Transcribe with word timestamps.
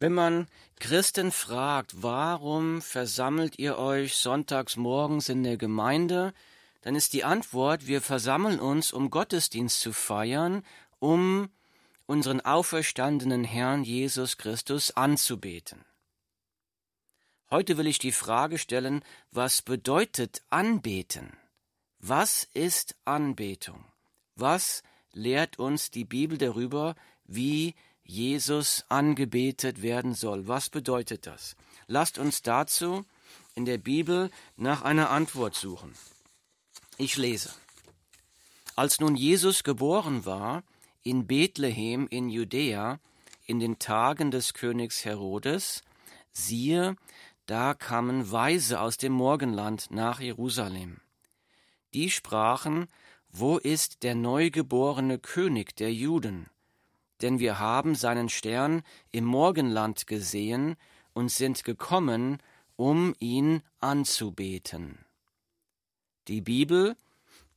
Wenn 0.00 0.12
man 0.12 0.46
Christen 0.78 1.32
fragt, 1.32 2.02
warum 2.02 2.80
versammelt 2.82 3.58
ihr 3.58 3.78
euch 3.78 4.16
sonntags 4.16 4.76
morgens 4.76 5.28
in 5.28 5.42
der 5.42 5.56
Gemeinde, 5.56 6.32
dann 6.82 6.94
ist 6.94 7.12
die 7.12 7.24
Antwort, 7.24 7.88
wir 7.88 8.00
versammeln 8.00 8.60
uns, 8.60 8.92
um 8.92 9.10
Gottesdienst 9.10 9.80
zu 9.80 9.92
feiern, 9.92 10.64
um 11.00 11.48
unseren 12.06 12.40
auferstandenen 12.40 13.42
Herrn 13.42 13.82
Jesus 13.82 14.38
Christus 14.38 14.92
anzubeten. 14.92 15.84
Heute 17.50 17.76
will 17.76 17.86
ich 17.86 17.98
die 17.98 18.12
Frage 18.12 18.58
stellen, 18.58 19.02
was 19.32 19.62
bedeutet 19.62 20.42
anbeten? 20.50 21.36
Was 21.98 22.48
ist 22.54 22.94
Anbetung? 23.04 23.84
Was 24.36 24.82
lehrt 25.12 25.58
uns 25.58 25.90
die 25.90 26.04
Bibel 26.04 26.38
darüber, 26.38 26.94
wie 27.24 27.74
Jesus 28.10 28.86
angebetet 28.88 29.82
werden 29.82 30.14
soll. 30.14 30.48
Was 30.48 30.70
bedeutet 30.70 31.26
das? 31.26 31.56
Lasst 31.86 32.18
uns 32.18 32.40
dazu 32.40 33.04
in 33.54 33.66
der 33.66 33.76
Bibel 33.76 34.30
nach 34.56 34.80
einer 34.80 35.10
Antwort 35.10 35.54
suchen. 35.54 35.92
Ich 36.96 37.18
lese. 37.18 37.50
Als 38.76 38.98
nun 38.98 39.14
Jesus 39.14 39.62
geboren 39.62 40.24
war, 40.24 40.62
in 41.02 41.26
Bethlehem 41.26 42.06
in 42.08 42.30
Judäa, 42.30 42.98
in 43.44 43.60
den 43.60 43.78
Tagen 43.78 44.30
des 44.30 44.54
Königs 44.54 45.04
Herodes, 45.04 45.82
siehe, 46.32 46.96
da 47.44 47.74
kamen 47.74 48.32
Weise 48.32 48.80
aus 48.80 48.96
dem 48.96 49.12
Morgenland 49.12 49.90
nach 49.90 50.20
Jerusalem. 50.20 51.00
Die 51.92 52.10
sprachen, 52.10 52.88
wo 53.30 53.58
ist 53.58 54.02
der 54.02 54.14
neugeborene 54.14 55.18
König 55.18 55.76
der 55.76 55.92
Juden? 55.92 56.48
Denn 57.20 57.38
wir 57.38 57.58
haben 57.58 57.94
seinen 57.94 58.28
Stern 58.28 58.82
im 59.10 59.24
Morgenland 59.24 60.06
gesehen 60.06 60.76
und 61.12 61.30
sind 61.30 61.64
gekommen, 61.64 62.38
um 62.76 63.14
ihn 63.18 63.62
anzubeten. 63.80 65.04
Die 66.28 66.40
Bibel, 66.40 66.96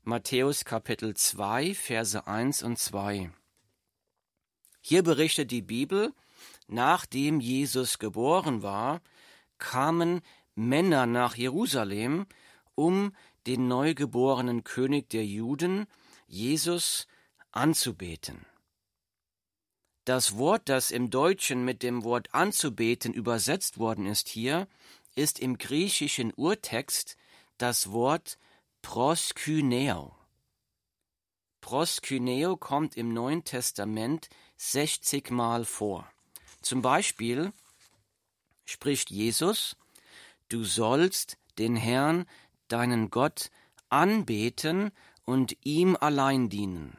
Matthäus 0.04 0.66
Kapitel 0.66 1.16
2, 1.16 1.76
Verse 1.76 2.26
1 2.26 2.64
und 2.64 2.80
2. 2.80 3.32
Hier 4.82 5.04
berichtet 5.04 5.52
die 5.52 5.62
Bibel, 5.62 6.14
nachdem 6.68 7.40
Jesus 7.40 8.00
geboren 8.00 8.64
war, 8.64 9.02
kamen 9.60 10.22
Männer 10.56 11.06
nach 11.06 11.36
Jerusalem, 11.36 12.26
um 12.76 13.14
den 13.46 13.68
neugeborenen 13.68 14.64
König 14.64 15.10
der 15.10 15.26
Juden, 15.26 15.86
Jesus, 16.28 17.08
anzubeten. 17.52 18.46
Das 20.06 20.38
Wort, 20.38 20.68
das 20.68 20.90
im 20.90 21.12
Deutschen 21.12 21.64
mit 21.64 21.84
dem 21.84 22.04
Wort 22.04 22.34
anzubeten 22.34 23.14
übersetzt 23.14 23.78
worden 23.78 24.08
ist 24.08 24.30
hier, 24.30 24.68
ist 25.16 25.40
im 25.40 25.58
griechischen 25.58 26.34
Urtext 26.34 27.18
das 27.58 27.92
Wort 27.92 28.40
proskyneo. 28.82 30.16
Proskyneo 31.62 32.58
kommt 32.58 32.98
im 32.98 33.14
Neuen 33.14 33.44
Testament 33.44 34.30
60 34.58 35.30
Mal 35.30 35.66
vor. 35.66 36.12
Zum 36.62 36.82
Beispiel 36.82 37.54
spricht 38.66 39.12
Jesus, 39.12 39.76
du 40.50 40.64
sollst 40.64 41.38
den 41.60 41.76
Herrn, 41.76 42.26
deinen 42.68 43.12
Gott, 43.12 43.52
anbeten 43.90 44.92
und 45.26 45.56
ihm 45.64 45.96
allein 45.96 46.50
dienen. 46.50 46.98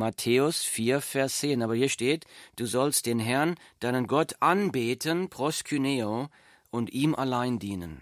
Matthäus 0.00 0.62
4, 0.64 1.02
Vers 1.02 1.40
10. 1.40 1.62
Aber 1.62 1.74
hier 1.74 1.90
steht, 1.90 2.24
du 2.56 2.64
sollst 2.64 3.04
den 3.04 3.18
Herrn, 3.18 3.56
deinen 3.80 4.06
Gott, 4.06 4.34
anbeten, 4.40 5.28
proskyneo, 5.28 6.30
und 6.70 6.90
ihm 6.90 7.14
allein 7.14 7.58
dienen. 7.58 8.00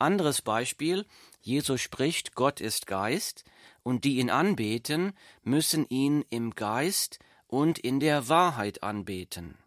Anderes 0.00 0.42
Beispiel, 0.42 1.06
Jesus 1.42 1.80
spricht, 1.80 2.34
Gott 2.34 2.60
ist 2.60 2.88
Geist, 2.88 3.44
und 3.84 4.02
die 4.02 4.18
ihn 4.18 4.30
anbeten, 4.30 5.12
müssen 5.44 5.86
ihn 5.88 6.24
im 6.28 6.50
Geist 6.56 7.20
und 7.46 7.78
in 7.78 8.00
der 8.00 8.28
Wahrheit 8.28 8.82
anbeten. 8.82 9.58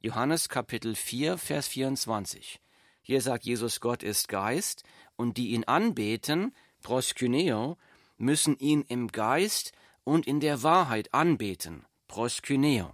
Johannes 0.00 0.50
Kapitel 0.50 0.94
4, 0.94 1.38
Vers 1.38 1.68
24. 1.68 2.60
Hier 3.00 3.22
sagt 3.22 3.44
Jesus, 3.46 3.80
Gott 3.80 4.02
ist 4.02 4.28
Geist, 4.28 4.84
und 5.16 5.38
die 5.38 5.52
ihn 5.52 5.64
anbeten, 5.64 6.54
proskyneo, 6.82 7.78
müssen 8.18 8.58
ihn 8.58 8.82
im 8.82 9.08
Geist 9.08 9.72
und 10.04 10.26
in 10.26 10.40
der 10.40 10.62
Wahrheit 10.62 11.12
anbeten, 11.14 11.84
proskyneo. 12.08 12.92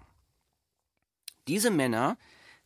Diese 1.46 1.70
Männer 1.70 2.18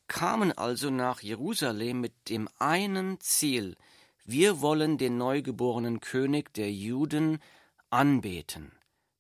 kamen 0.09 0.53
also 0.53 0.91
nach 0.91 1.21
Jerusalem 1.21 2.01
mit 2.01 2.29
dem 2.29 2.49
einen 2.59 3.21
Ziel, 3.21 3.77
wir 4.25 4.61
wollen 4.61 4.99
den 4.99 5.17
neugeborenen 5.17 6.01
König 6.01 6.53
der 6.55 6.71
Juden 6.71 7.41
anbeten, 7.91 8.73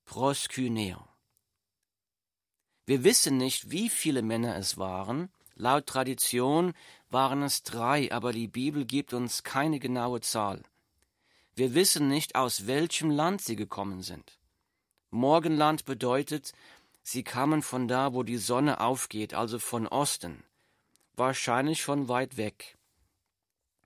proskyneo. 0.04 1.08
Wir 2.86 3.04
wissen 3.04 3.36
nicht, 3.36 3.70
wie 3.70 3.88
viele 3.88 4.22
Männer 4.22 4.56
es 4.56 4.78
waren, 4.78 5.30
laut 5.54 5.86
Tradition 5.86 6.72
waren 7.10 7.42
es 7.42 7.62
drei, 7.62 8.12
aber 8.12 8.32
die 8.32 8.48
Bibel 8.48 8.84
gibt 8.84 9.12
uns 9.12 9.42
keine 9.42 9.78
genaue 9.78 10.20
Zahl. 10.20 10.62
Wir 11.54 11.74
wissen 11.74 12.08
nicht, 12.08 12.34
aus 12.34 12.66
welchem 12.66 13.10
Land 13.10 13.42
sie 13.42 13.56
gekommen 13.56 14.02
sind. 14.02 14.38
Morgenland 15.12 15.84
bedeutet, 15.84 16.52
sie 17.02 17.22
kamen 17.22 17.62
von 17.62 17.86
da, 17.86 18.14
wo 18.14 18.22
die 18.22 18.38
Sonne 18.38 18.80
aufgeht, 18.80 19.34
also 19.34 19.58
von 19.58 19.86
Osten, 19.86 20.42
wahrscheinlich 21.14 21.82
von 21.82 22.08
weit 22.08 22.38
weg. 22.38 22.78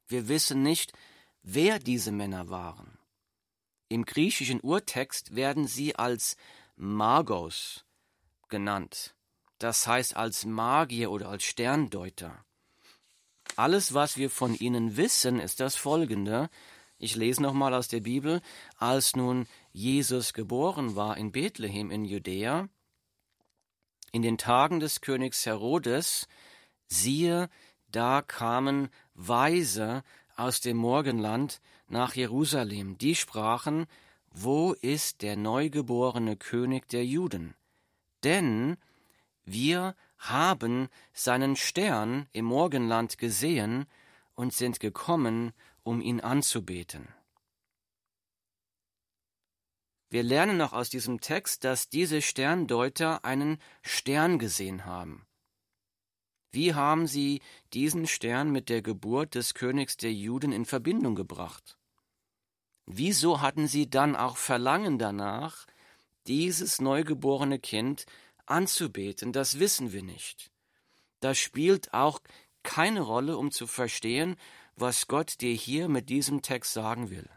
Wir 0.06 0.28
wissen 0.28 0.62
nicht, 0.62 0.92
wer 1.42 1.80
diese 1.80 2.12
Männer 2.12 2.48
waren. 2.48 2.96
Im 3.88 4.04
griechischen 4.04 4.60
Urtext 4.60 5.34
werden 5.34 5.66
sie 5.66 5.96
als 5.96 6.36
Magos 6.76 7.84
genannt, 8.48 9.16
das 9.58 9.86
heißt 9.86 10.16
als 10.16 10.44
Magier 10.44 11.10
oder 11.10 11.28
als 11.28 11.42
Sterndeuter. 11.42 12.44
Alles, 13.56 13.94
was 13.94 14.16
wir 14.16 14.30
von 14.30 14.54
ihnen 14.54 14.96
wissen, 14.96 15.40
ist 15.40 15.58
das 15.58 15.74
folgende. 15.74 16.50
Ich 16.98 17.16
lese 17.16 17.42
nochmal 17.42 17.74
aus 17.74 17.88
der 17.88 18.00
Bibel. 18.00 18.40
Als 18.76 19.16
nun 19.16 19.46
Jesus 19.76 20.32
geboren 20.32 20.96
war 20.96 21.18
in 21.18 21.32
Bethlehem 21.32 21.90
in 21.90 22.06
Judäa, 22.06 22.70
in 24.10 24.22
den 24.22 24.38
Tagen 24.38 24.80
des 24.80 25.02
Königs 25.02 25.44
Herodes, 25.44 26.28
siehe, 26.86 27.50
da 27.92 28.22
kamen 28.22 28.88
Weise 29.12 30.02
aus 30.34 30.62
dem 30.62 30.78
Morgenland 30.78 31.60
nach 31.88 32.14
Jerusalem, 32.14 32.96
die 32.96 33.14
sprachen, 33.14 33.84
wo 34.30 34.72
ist 34.72 35.20
der 35.20 35.36
neugeborene 35.36 36.38
König 36.38 36.88
der 36.88 37.04
Juden? 37.04 37.54
Denn 38.24 38.78
wir 39.44 39.94
haben 40.16 40.88
seinen 41.12 41.54
Stern 41.54 42.30
im 42.32 42.46
Morgenland 42.46 43.18
gesehen 43.18 43.84
und 44.34 44.54
sind 44.54 44.80
gekommen, 44.80 45.52
um 45.82 46.00
ihn 46.00 46.22
anzubeten. 46.22 47.08
Wir 50.08 50.22
lernen 50.22 50.56
noch 50.56 50.72
aus 50.72 50.88
diesem 50.88 51.20
Text, 51.20 51.64
dass 51.64 51.88
diese 51.88 52.22
Sterndeuter 52.22 53.24
einen 53.24 53.58
Stern 53.82 54.38
gesehen 54.38 54.84
haben. 54.84 55.26
Wie 56.52 56.74
haben 56.74 57.06
sie 57.06 57.42
diesen 57.72 58.06
Stern 58.06 58.50
mit 58.50 58.68
der 58.68 58.82
Geburt 58.82 59.34
des 59.34 59.54
Königs 59.54 59.96
der 59.96 60.12
Juden 60.12 60.52
in 60.52 60.64
Verbindung 60.64 61.14
gebracht? 61.14 61.76
Wieso 62.86 63.40
hatten 63.40 63.66
sie 63.66 63.90
dann 63.90 64.14
auch 64.14 64.36
Verlangen 64.36 64.98
danach, 64.98 65.66
dieses 66.28 66.80
neugeborene 66.80 67.58
Kind 67.58 68.06
anzubeten? 68.46 69.32
Das 69.32 69.58
wissen 69.58 69.92
wir 69.92 70.04
nicht. 70.04 70.52
Das 71.20 71.36
spielt 71.36 71.92
auch 71.92 72.20
keine 72.62 73.00
Rolle, 73.00 73.36
um 73.36 73.50
zu 73.50 73.66
verstehen, 73.66 74.36
was 74.76 75.08
Gott 75.08 75.40
dir 75.40 75.52
hier 75.52 75.88
mit 75.88 76.08
diesem 76.08 76.42
Text 76.42 76.72
sagen 76.72 77.10
will. 77.10 77.28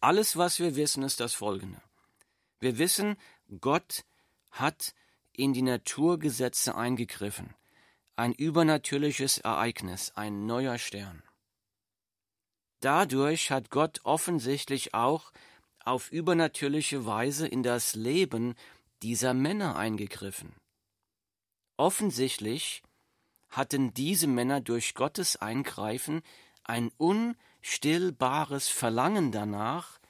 Alles, 0.00 0.36
was 0.36 0.58
wir 0.60 0.76
wissen, 0.76 1.02
ist 1.02 1.20
das 1.20 1.34
Folgende. 1.34 1.82
Wir 2.60 2.78
wissen, 2.78 3.16
Gott 3.60 4.04
hat 4.50 4.94
in 5.32 5.52
die 5.52 5.62
Naturgesetze 5.62 6.74
eingegriffen. 6.74 7.54
Ein 8.16 8.32
übernatürliches 8.32 9.38
Ereignis, 9.38 10.12
ein 10.14 10.46
neuer 10.46 10.78
Stern. 10.78 11.22
Dadurch 12.80 13.50
hat 13.50 13.70
Gott 13.70 14.00
offensichtlich 14.04 14.94
auch 14.94 15.32
auf 15.84 16.12
übernatürliche 16.12 17.06
Weise 17.06 17.48
in 17.48 17.62
das 17.62 17.94
Leben 17.94 18.54
dieser 19.02 19.34
Männer 19.34 19.76
eingegriffen. 19.76 20.54
Offensichtlich 21.76 22.82
hatten 23.48 23.94
diese 23.94 24.26
Männer 24.26 24.60
durch 24.60 24.94
Gottes 24.94 25.36
Eingreifen 25.36 26.22
ein 26.64 26.90
unstillbares 27.60 28.68
Verlangen 28.68 29.30
danach, 29.30 30.00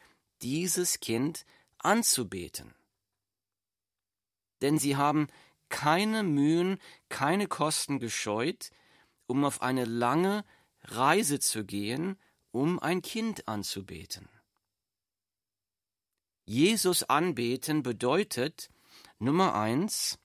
dieses 0.43 1.01
Kind 1.01 1.45
anzubeten. 1.79 2.75
Denn 4.63 4.79
sie 4.79 4.97
haben 4.97 5.29
keine 5.69 6.23
Mühen, 6.23 6.79
keine 7.09 7.47
Kosten 7.47 7.99
gescheut, 7.99 8.71
um 9.27 9.45
auf 9.45 9.61
eine 9.61 9.85
lange 9.85 10.45
Reise 10.83 11.41
zu 11.41 11.65
gehen, 11.65 12.19
um 12.53 12.79
ein 12.79 13.03
Kind 13.03 13.47
anzubeten. 13.49 14.29
Jesus 16.47 17.03
anbeten 17.03 17.83
bedeutet 17.83 18.71
Nummer 19.19 19.55
eins 19.55 20.19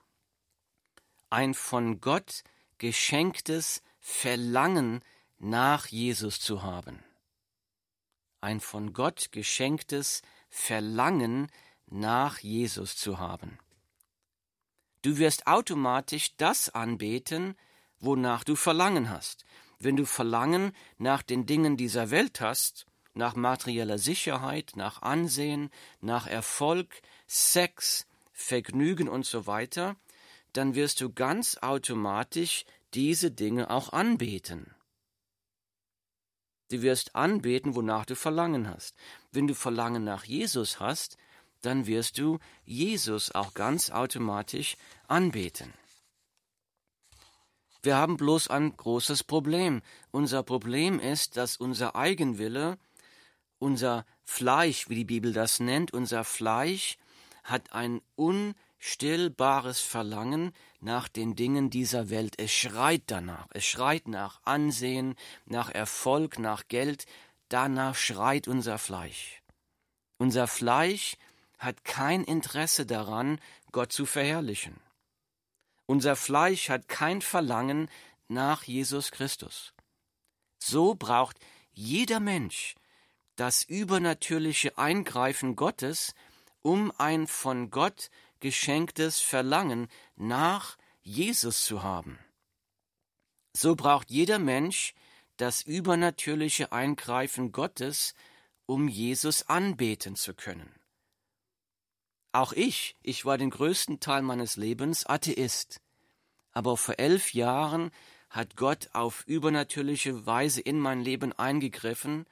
ein 1.30 1.54
von 1.54 2.00
Gott 2.00 2.44
geschenktes 2.78 3.82
Verlangen 4.00 5.02
nach 5.40 5.88
Jesus 5.88 6.40
zu 6.40 6.64
haben. 6.64 7.04
Ein 8.44 8.60
von 8.60 8.92
Gott 8.92 9.32
geschenktes 9.32 10.22
Verlangen 10.50 11.48
nach 11.88 12.40
Jesus 12.40 12.98
zu 12.98 13.18
haben. 13.18 13.58
Du 15.02 15.18
wirst 15.18 15.48
automatisch 15.48 16.36
das 16.36 16.68
anbeten, 16.68 17.56
wonach 18.02 18.44
du 18.44 18.58
Verlangen 18.58 19.10
hast. 19.10 19.46
Wenn 19.80 19.96
du 19.96 20.06
Verlangen 20.06 20.74
nach 20.98 21.22
den 21.22 21.46
Dingen 21.46 21.78
dieser 21.78 22.12
Welt 22.12 22.42
hast, 22.42 22.86
nach 23.14 23.36
materieller 23.36 23.98
Sicherheit, 23.98 24.74
nach 24.76 25.02
Ansehen, 25.02 25.70
nach 26.02 26.28
Erfolg, 26.28 27.02
Sex, 27.28 28.08
Vergnügen 28.34 29.08
und 29.08 29.26
so 29.26 29.48
weiter, 29.48 29.96
dann 30.52 30.76
wirst 30.76 31.00
du 31.00 31.14
ganz 31.14 31.60
automatisch 31.62 32.66
diese 32.94 33.32
Dinge 33.32 33.70
auch 33.70 33.94
anbeten. 33.94 34.73
Du 36.74 36.82
wirst 36.82 37.16
anbeten, 37.16 37.76
wonach 37.76 38.04
du 38.04 38.16
Verlangen 38.16 38.68
hast. 38.68 38.96
Wenn 39.32 39.46
du 39.46 39.54
Verlangen 39.54 40.04
nach 40.04 40.24
Jesus 40.24 40.80
hast, 40.80 41.18
dann 41.62 41.86
wirst 41.86 42.18
du 42.18 42.40
Jesus 42.66 43.30
auch 43.30 43.54
ganz 43.54 43.92
automatisch 43.92 44.76
anbeten. 45.08 45.72
Wir 47.84 47.96
haben 47.96 48.18
bloß 48.18 48.48
ein 48.48 48.76
großes 48.76 49.24
Problem. 49.24 49.84
Unser 50.10 50.42
Problem 50.42 51.00
ist, 51.00 51.38
dass 51.38 51.58
unser 51.58 51.96
Eigenwille, 51.96 52.80
unser 53.60 54.04
Fleisch, 54.24 54.90
wie 54.90 54.96
die 54.96 55.06
Bibel 55.06 55.32
das 55.32 55.60
nennt, 55.60 55.94
unser 55.94 56.24
Fleisch 56.24 56.98
hat 57.44 57.72
ein 57.74 58.02
unstillbares 58.84 59.80
Verlangen 59.80 60.52
nach 60.82 61.08
den 61.08 61.38
Dingen 61.38 61.70
dieser 61.70 62.10
Welt. 62.10 62.38
Es 62.38 62.52
schreit 62.52 63.04
danach. 63.08 63.48
Es 63.52 63.64
schreit 63.64 64.10
nach 64.10 64.42
Ansehen, 64.44 65.16
nach 65.46 65.70
Erfolg, 65.70 66.38
nach 66.38 66.68
Geld. 66.68 67.06
Danach 67.48 67.96
schreit 67.96 68.50
unser 68.50 68.78
Fleisch. 68.78 69.42
Unser 70.18 70.48
Fleisch 70.48 71.16
hat 71.60 71.86
kein 71.86 72.26
Interesse 72.26 72.86
daran, 72.86 73.40
Gott 73.72 73.94
zu 73.94 74.06
verherrlichen. 74.06 74.82
Unser 75.86 76.18
Fleisch 76.18 76.68
hat 76.68 76.90
kein 76.90 77.22
Verlangen 77.22 77.90
nach 78.28 78.64
Jesus 78.64 79.12
Christus. 79.12 79.74
So 80.60 80.96
braucht 80.96 81.38
jeder 81.72 82.20
Mensch 82.20 82.76
das 83.38 83.64
übernatürliche 83.64 84.78
Eingreifen 84.78 85.56
Gottes, 85.56 86.14
um 86.62 86.92
ein 86.98 87.28
von 87.28 87.70
Gott 87.70 88.10
geschenktes 88.44 89.22
Verlangen 89.22 89.88
nach 90.18 90.78
Jesus 91.02 91.66
zu 91.66 91.82
haben. 91.82 92.20
So 93.54 93.76
braucht 93.76 94.12
jeder 94.12 94.38
Mensch 94.38 94.94
das 95.38 95.62
übernatürliche 95.62 96.74
Eingreifen 96.74 97.54
Gottes, 97.54 98.14
um 98.66 98.90
Jesus 98.90 99.48
anbeten 99.48 100.18
zu 100.18 100.34
können. 100.34 100.70
Auch 102.34 102.52
ich, 102.52 102.98
ich 103.02 103.24
war 103.24 103.38
den 103.38 103.50
größten 103.50 104.02
Teil 104.02 104.24
meines 104.24 104.58
Lebens 104.58 105.06
Atheist. 105.06 105.80
Aber 106.52 106.76
vor 106.76 107.00
elf 107.00 107.34
Jahren 107.34 107.92
hat 108.30 108.58
Gott 108.58 108.90
auf 108.92 109.24
übernatürliche 109.26 110.26
Weise 110.26 110.60
in 110.60 110.80
mein 110.80 111.02
Leben 111.02 111.32
eingegriffen 111.32 112.26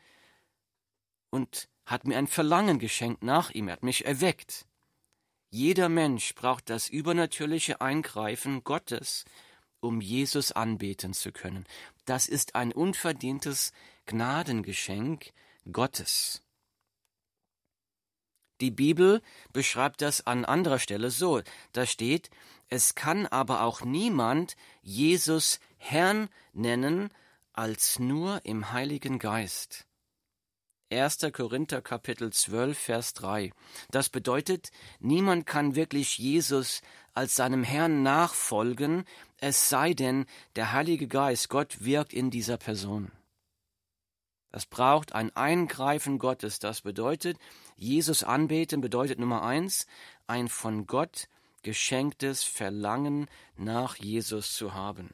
und 1.29 1.69
hat 1.85 2.03
mir 2.03 2.17
ein 2.17 2.27
Verlangen 2.27 2.79
geschenkt 2.79 3.23
nach 3.23 3.51
ihm, 3.51 3.69
er 3.69 3.73
hat 3.73 3.83
mich 3.83 4.03
erweckt. 4.05 4.65
Jeder 5.53 5.89
Mensch 5.89 6.33
braucht 6.33 6.69
das 6.69 6.87
übernatürliche 6.87 7.81
Eingreifen 7.81 8.63
Gottes, 8.63 9.25
um 9.81 9.99
Jesus 9.99 10.53
anbeten 10.53 11.13
zu 11.13 11.33
können. 11.33 11.65
Das 12.05 12.27
ist 12.27 12.55
ein 12.55 12.71
unverdientes 12.71 13.73
Gnadengeschenk 14.05 15.33
Gottes. 15.69 16.41
Die 18.61 18.71
Bibel 18.71 19.21
beschreibt 19.51 20.01
das 20.01 20.25
an 20.25 20.45
anderer 20.45 20.79
Stelle 20.79 21.11
so. 21.11 21.41
Da 21.73 21.85
steht, 21.85 22.29
es 22.69 22.95
kann 22.95 23.25
aber 23.27 23.63
auch 23.63 23.81
niemand 23.81 24.55
Jesus 24.81 25.59
Herrn 25.77 26.29
nennen, 26.53 27.09
als 27.51 27.99
nur 27.99 28.45
im 28.45 28.71
Heiligen 28.71 29.19
Geist. 29.19 29.85
1. 30.91 31.31
Korinther 31.31 31.81
Kapitel 31.81 32.33
12, 32.33 32.77
Vers 32.77 33.13
3. 33.13 33.51
Das 33.91 34.09
bedeutet, 34.09 34.71
niemand 34.99 35.45
kann 35.45 35.75
wirklich 35.75 36.17
Jesus 36.17 36.81
als 37.13 37.35
seinem 37.35 37.63
Herrn 37.63 38.03
nachfolgen, 38.03 39.05
es 39.37 39.69
sei 39.69 39.93
denn, 39.93 40.25
der 40.55 40.71
Heilige 40.73 41.07
Geist, 41.07 41.49
Gott 41.49 41.83
wirkt 41.83 42.13
in 42.13 42.29
dieser 42.29 42.57
Person. 42.57 43.11
Das 44.51 44.65
braucht 44.65 45.13
ein 45.13 45.33
Eingreifen 45.35 46.19
Gottes. 46.19 46.59
Das 46.59 46.81
bedeutet, 46.81 47.37
Jesus 47.77 48.23
anbeten 48.23 48.81
bedeutet 48.81 49.17
Nummer 49.17 49.43
eins, 49.43 49.87
ein 50.27 50.49
von 50.49 50.87
Gott 50.87 51.29
geschenktes 51.63 52.43
Verlangen 52.43 53.27
nach 53.55 53.95
Jesus 53.95 54.53
zu 54.53 54.73
haben. 54.73 55.11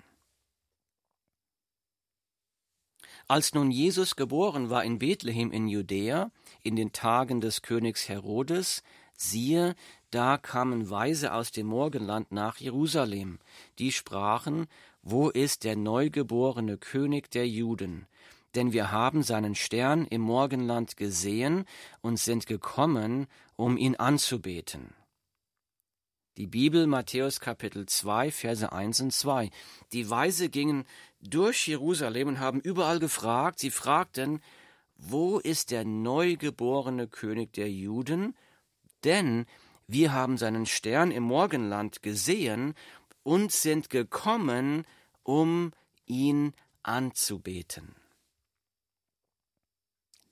Als 3.27 3.53
nun 3.53 3.71
Jesus 3.71 4.15
geboren 4.15 4.69
war 4.69 4.83
in 4.83 4.99
Bethlehem 4.99 5.51
in 5.51 5.67
Judäa, 5.67 6.31
in 6.63 6.75
den 6.75 6.93
Tagen 6.93 7.41
des 7.41 7.61
Königs 7.61 8.07
Herodes, 8.07 8.83
siehe, 9.15 9.75
da 10.11 10.37
kamen 10.37 10.89
Weise 10.89 11.33
aus 11.33 11.51
dem 11.51 11.67
Morgenland 11.67 12.31
nach 12.31 12.57
Jerusalem, 12.57 13.39
die 13.79 13.91
sprachen, 13.91 14.67
wo 15.01 15.29
ist 15.29 15.63
der 15.63 15.75
neugeborene 15.75 16.77
König 16.77 17.29
der 17.31 17.47
Juden? 17.47 18.07
denn 18.57 18.73
wir 18.73 18.91
haben 18.91 19.21
seinen 19.21 19.53
Stern 19.53 20.05
im 20.05 20.21
Morgenland 20.21 20.97
gesehen 20.97 21.65
und 22.01 22.17
sind 22.17 22.47
gekommen, 22.47 23.27
um 23.55 23.77
ihn 23.77 23.95
anzubeten. 23.95 24.95
Die 26.37 26.47
Bibel 26.47 26.87
Matthäus 26.87 27.39
Kapitel 27.39 27.85
2 27.85 28.31
Verse 28.31 28.71
1 28.71 29.01
und 29.01 29.13
2. 29.13 29.51
Die 29.91 30.09
Weise 30.09 30.49
gingen 30.49 30.85
durch 31.29 31.67
Jerusalem 31.67 32.27
und 32.27 32.39
haben 32.39 32.59
überall 32.59 32.99
gefragt, 32.99 33.59
sie 33.59 33.71
fragten, 33.71 34.41
wo 34.95 35.39
ist 35.39 35.71
der 35.71 35.85
neugeborene 35.85 37.07
König 37.07 37.53
der 37.53 37.69
Juden? 37.71 38.35
Denn 39.03 39.45
wir 39.87 40.11
haben 40.11 40.37
seinen 40.37 40.65
Stern 40.65 41.11
im 41.11 41.23
Morgenland 41.23 42.01
gesehen 42.03 42.73
und 43.23 43.51
sind 43.51 43.89
gekommen, 43.89 44.85
um 45.23 45.71
ihn 46.05 46.53
anzubeten. 46.83 47.95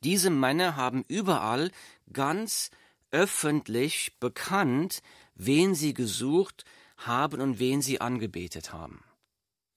Diese 0.03 0.29
Männer 0.29 0.75
haben 0.75 1.05
überall 1.07 1.71
ganz 2.11 2.69
öffentlich 3.11 4.17
bekannt, 4.19 5.01
wen 5.35 5.73
sie 5.73 5.93
gesucht 5.93 6.65
haben 6.97 7.39
und 7.39 7.59
wen 7.59 7.81
sie 7.81 8.01
angebetet 8.01 8.73
haben. 8.73 9.04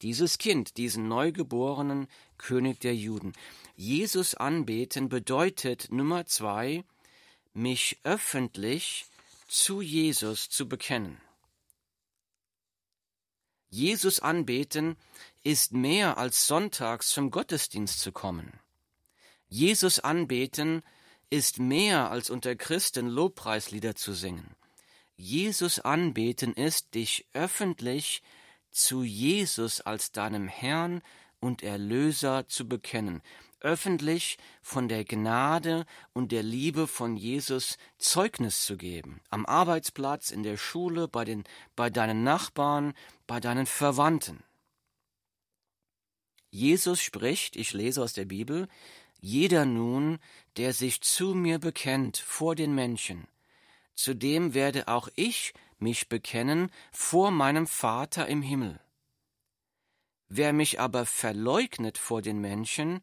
Dieses 0.03 0.39
Kind, 0.39 0.77
diesen 0.77 1.09
neugeborenen 1.09 2.09
König 2.37 2.81
der 2.81 2.95
Juden. 2.95 3.33
Jesus 3.77 4.35
anbeten 4.35 5.09
bedeutet 5.09 5.91
Nummer 5.91 6.27
zwei, 6.27 6.85
mich 7.53 7.99
öffentlich 8.05 9.07
zu 9.49 9.81
Jesus 9.81 10.49
zu 10.51 10.69
bekennen. 10.69 11.21
Jesus 13.71 14.21
anbeten 14.21 14.97
ist 15.43 15.73
mehr 15.73 16.17
als 16.17 16.47
sonntags 16.47 17.11
zum 17.11 17.31
Gottesdienst 17.31 18.01
zu 18.01 18.13
kommen. 18.13 18.53
Jesus 19.49 19.99
anbeten 19.99 20.83
ist 21.31 21.59
mehr 21.59 22.11
als 22.11 22.31
unter 22.31 22.55
Christen 22.57 23.09
Lobpreislieder 23.09 23.95
zu 23.95 24.13
singen. 24.13 24.55
Jesus 25.17 25.81
anbeten 25.81 26.55
ist, 26.55 26.95
dich 26.95 27.27
öffentlich 27.33 28.23
zu 28.79 29.03
Jesus 29.03 29.81
als 29.81 30.13
deinem 30.13 30.49
Herrn 30.49 31.03
und 31.41 31.63
Erlöser 31.63 32.47
zu 32.49 32.69
bekennen, 32.69 33.23
öffentlich 33.61 34.39
von 34.63 34.89
der 34.89 35.05
Gnade 35.05 35.85
und 36.13 36.33
der 36.33 36.43
Liebe 36.43 36.87
von 36.87 37.17
Jesus 37.17 37.77
Zeugnis 37.99 38.65
zu 38.65 38.77
geben, 38.77 39.21
am 39.31 39.47
Arbeitsplatz, 39.47 40.31
in 40.31 40.43
der 40.43 40.57
Schule, 40.57 41.09
bei, 41.09 41.25
den, 41.25 41.45
bei 41.75 41.91
deinen 41.91 42.23
Nachbarn, 42.23 42.95
bei 43.27 43.41
deinen 43.41 43.67
Verwandten. 43.67 44.45
Jesus 46.51 47.03
spricht, 47.03 47.57
ich 47.57 47.73
lese 47.73 48.03
aus 48.03 48.13
der 48.13 48.25
Bibel, 48.25 48.69
jeder 49.21 49.65
nun, 49.65 50.19
der 50.57 50.73
sich 50.73 51.01
zu 51.01 51.35
mir 51.35 51.59
bekennt 51.59 52.17
vor 52.17 52.55
den 52.55 52.75
Menschen, 52.75 53.27
zu 53.95 54.15
dem 54.15 54.55
werde 54.55 54.87
auch 54.87 55.09
ich 55.17 55.53
mich 55.79 56.09
bekennen 56.09 56.71
vor 56.93 57.31
meinem 57.31 57.67
Vater 57.67 58.27
im 58.27 58.43
Himmel. 58.43 58.81
Wer 60.29 60.53
mich 60.53 60.79
aber 60.79 61.07
verleugnet 61.07 61.97
vor 61.97 62.21
den 62.21 62.39
Menschen, 62.39 63.01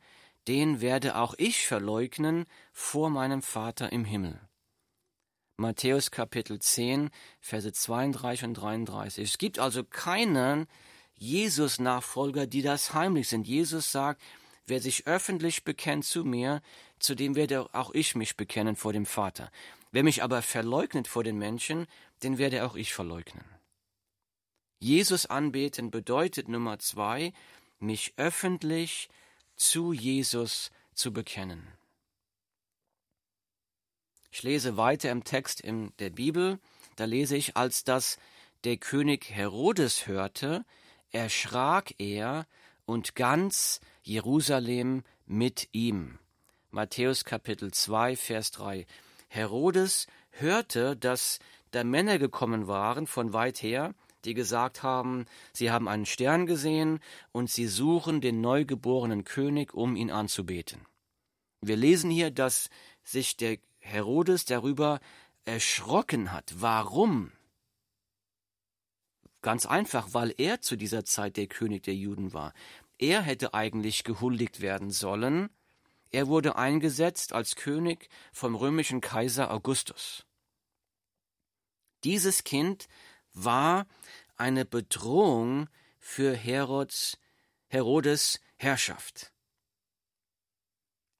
den 0.47 0.81
werde 0.81 1.15
auch 1.15 1.33
ich 1.37 1.65
verleugnen 1.65 2.45
vor 2.71 3.09
meinem 3.09 3.41
Vater 3.41 3.91
im 3.91 4.05
Himmel. 4.05 4.39
Matthäus 5.57 6.11
Kapitel 6.11 6.59
10, 6.59 7.09
Verse 7.39 7.71
32 7.71 8.43
und 8.43 8.53
33. 8.55 9.23
Es 9.23 9.37
gibt 9.37 9.57
also 9.57 9.83
keinen 9.83 10.67
Jesus-Nachfolger, 11.13 12.45
die 12.45 12.61
das 12.61 12.93
heimlich 12.93 13.29
sind. 13.29 13.47
Jesus 13.47 13.91
sagt, 13.91 14.21
wer 14.67 14.81
sich 14.81 15.07
öffentlich 15.07 15.63
bekennt 15.63 16.05
zu 16.05 16.25
mir, 16.25 16.61
zu 16.99 17.15
dem 17.15 17.35
werde 17.35 17.73
auch 17.73 17.93
ich 17.93 18.15
mich 18.15 18.35
bekennen 18.35 18.75
vor 18.75 18.93
dem 18.93 19.05
Vater. 19.05 19.49
Wer 19.91 20.03
mich 20.03 20.23
aber 20.23 20.41
verleugnet 20.41 21.07
vor 21.07 21.23
den 21.23 21.37
Menschen, 21.37 21.87
den 22.23 22.37
werde 22.37 22.65
auch 22.65 22.75
ich 22.75 22.93
verleugnen. 22.93 23.45
Jesus 24.79 25.25
anbeten 25.25 25.91
bedeutet 25.91 26.47
Nummer 26.47 26.79
zwei, 26.79 27.33
mich 27.79 28.13
öffentlich 28.17 29.09
zu 29.55 29.93
Jesus 29.93 30.71
zu 30.93 31.11
bekennen. 31.13 31.67
Ich 34.31 34.43
lese 34.43 34.75
weiter 34.75 35.11
im 35.11 35.23
Text 35.23 35.61
in 35.61 35.93
der 35.99 36.09
Bibel, 36.09 36.59
da 36.97 37.05
lese 37.05 37.37
ich, 37.37 37.55
als 37.55 37.83
das 37.83 38.17
der 38.63 38.77
König 38.77 39.29
Herodes 39.29 40.07
hörte, 40.07 40.65
erschrak 41.11 41.93
er 41.99 42.45
und 42.85 43.15
ganz 43.15 43.79
Jerusalem 44.03 45.03
mit 45.25 45.69
ihm. 45.71 46.19
Matthäus 46.71 47.23
Kapitel 47.23 47.71
2, 47.71 48.15
Vers 48.17 48.51
3. 48.51 48.85
Herodes 49.29 50.07
hörte, 50.31 50.97
dass 50.97 51.39
da 51.75 51.83
Männer 51.83 52.19
gekommen 52.19 52.67
waren 52.67 53.05
von 53.05 53.33
weit 53.33 53.61
her, 53.61 53.93
die 54.23 54.33
gesagt 54.33 54.81
haben, 54.81 55.25
sie 55.53 55.71
haben 55.71 55.87
einen 55.87 56.05
Stern 56.05 56.45
gesehen 56.45 56.99
und 57.31 57.49
sie 57.49 57.67
suchen 57.67 58.21
den 58.21 58.41
neugeborenen 58.41 59.25
König, 59.25 59.73
um 59.73 59.95
ihn 59.95 60.09
anzubeten. 60.09 60.85
Wir 61.61 61.75
lesen 61.75 62.09
hier, 62.09 62.31
dass 62.31 62.69
sich 63.03 63.37
der 63.37 63.57
Herodes 63.79 64.45
darüber 64.45 64.99
erschrocken 65.43 66.31
hat. 66.31 66.53
Warum? 66.57 67.31
Ganz 69.41 69.65
einfach, 69.65 70.09
weil 70.13 70.33
er 70.37 70.61
zu 70.61 70.75
dieser 70.75 71.05
Zeit 71.05 71.37
der 71.37 71.47
König 71.47 71.83
der 71.83 71.95
Juden 71.95 72.33
war. 72.33 72.53
Er 72.97 73.21
hätte 73.21 73.53
eigentlich 73.53 74.03
gehuldigt 74.03 74.61
werden 74.61 74.89
sollen. 74.91 75.49
Er 76.11 76.27
wurde 76.27 76.55
eingesetzt 76.55 77.33
als 77.33 77.55
König 77.55 78.09
vom 78.31 78.55
römischen 78.55 79.01
Kaiser 79.01 79.51
Augustus. 79.51 80.24
Dieses 82.05 82.43
Kind 82.43 82.87
war 83.33 83.87
eine 84.37 84.63
Bedrohung 84.63 85.67
für 85.99 86.35
Herods, 86.35 87.17
Herodes 87.67 88.39
Herrschaft. 88.57 89.33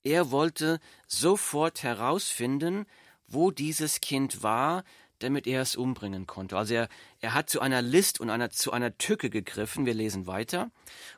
Er 0.04 0.30
wollte 0.30 0.80
sofort 1.08 1.82
herausfinden, 1.82 2.86
wo 3.26 3.50
dieses 3.50 4.00
Kind 4.00 4.44
war, 4.44 4.84
damit 5.18 5.48
er 5.48 5.64
es 5.64 5.76
umbringen 5.76 6.28
konnte. 6.28 6.56
Also 6.56 6.76
er, 6.76 6.90
er 7.20 7.34
hat 7.34 7.50
zu 7.50 7.62
einer 7.62 7.82
List 7.82 8.20
und 8.20 8.30
einer, 8.30 8.52
zu 8.52 8.72
einer 8.72 8.96
Tücke 9.00 9.32
gegriffen, 9.32 9.88
wir 9.88 9.96
lesen 9.96 10.28
weiter, 10.28 10.70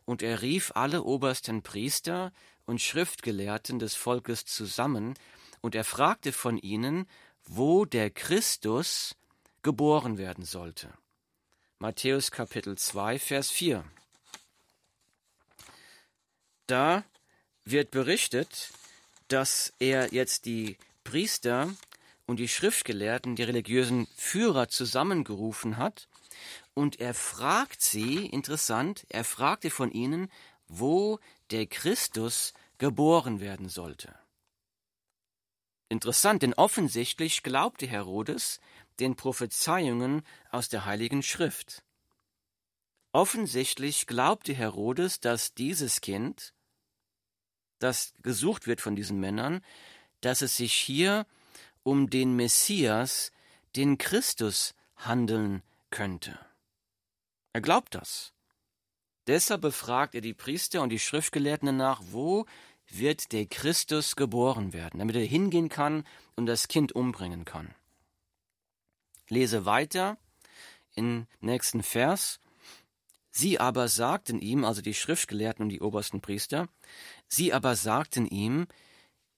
und 0.06 0.22
er 0.22 0.42
rief 0.42 0.72
alle 0.76 1.04
obersten 1.04 1.62
Priester 1.62 2.32
und 2.66 2.82
Schriftgelehrten 2.82 3.80
des 3.80 3.96
Volkes 3.96 4.46
zusammen, 4.46 5.16
und 5.60 5.76
er 5.76 5.84
fragte 5.84 6.32
von 6.32 6.58
ihnen, 6.58 7.06
wo 7.44 7.84
der 7.84 8.12
Christus 8.12 9.18
geboren 9.68 10.18
werden 10.18 10.46
sollte. 10.46 10.94
Matthäus 11.78 12.32
Kapitel 12.32 12.78
2, 12.78 13.20
Vers 13.20 13.52
4. 13.52 13.84
Da 16.68 17.04
wird 17.66 17.92
berichtet, 17.92 18.72
dass 19.28 19.74
er 19.78 20.14
jetzt 20.14 20.46
die 20.46 20.78
Priester 21.04 21.76
und 22.26 22.38
die 22.38 22.48
Schriftgelehrten, 22.48 23.36
die 23.36 23.44
religiösen 23.44 24.08
Führer 24.16 24.70
zusammengerufen 24.70 25.76
hat 25.76 26.08
und 26.74 27.02
er 27.02 27.14
fragt 27.14 27.82
sie, 27.82 28.26
interessant, 28.26 29.06
er 29.10 29.26
fragte 29.26 29.70
von 29.70 29.92
ihnen, 29.92 30.32
wo 30.70 31.20
der 31.52 31.68
Christus 31.68 32.54
geboren 32.78 33.42
werden 33.42 33.68
sollte. 33.68 34.16
Interessant, 35.90 36.42
denn 36.42 36.54
offensichtlich 36.54 37.44
glaubte 37.44 37.86
Herodes, 37.86 38.62
den 39.00 39.16
Prophezeiungen 39.16 40.24
aus 40.52 40.70
der 40.70 40.86
Heiligen 40.86 41.24
Schrift. 41.24 41.84
Offensichtlich 43.12 44.08
glaubte 44.08 44.54
Herodes, 44.54 45.20
dass 45.20 45.54
dieses 45.54 46.02
Kind, 46.02 46.54
das 47.80 48.14
gesucht 48.22 48.68
wird 48.68 48.82
von 48.82 48.96
diesen 48.96 49.20
Männern, 49.20 49.62
dass 50.22 50.42
es 50.42 50.58
sich 50.58 50.74
hier 50.74 51.26
um 51.84 52.10
den 52.10 52.36
Messias, 52.36 53.32
den 53.76 53.98
Christus, 53.98 54.74
handeln 54.96 55.62
könnte. 55.90 56.38
Er 57.54 57.62
glaubt 57.62 57.96
das. 57.96 58.34
Deshalb 59.28 59.62
befragt 59.62 60.16
er 60.16 60.22
die 60.22 60.34
Priester 60.34 60.82
und 60.82 60.90
die 60.90 61.00
Schriftgelehrten 61.00 61.76
nach, 61.76 62.02
wo 62.12 62.46
wird 62.88 63.32
der 63.32 63.46
Christus 63.46 64.16
geboren 64.16 64.74
werden, 64.74 65.00
damit 65.00 65.16
er 65.16 65.26
hingehen 65.26 65.70
kann 65.70 66.06
und 66.36 66.46
das 66.46 66.68
Kind 66.68 66.94
umbringen 66.94 67.46
kann 67.46 67.76
lese 69.30 69.66
weiter 69.66 70.18
im 70.96 71.28
nächsten 71.40 71.84
Vers. 71.84 72.40
Sie 73.30 73.60
aber 73.60 73.88
sagten 73.88 74.40
ihm, 74.40 74.66
also 74.66 74.82
die 74.82 74.94
Schriftgelehrten 74.94 75.64
und 75.64 75.70
die 75.70 75.82
obersten 75.82 76.22
Priester, 76.22 76.68
sie 77.28 77.54
aber 77.54 77.76
sagten 77.76 78.26
ihm, 78.26 78.68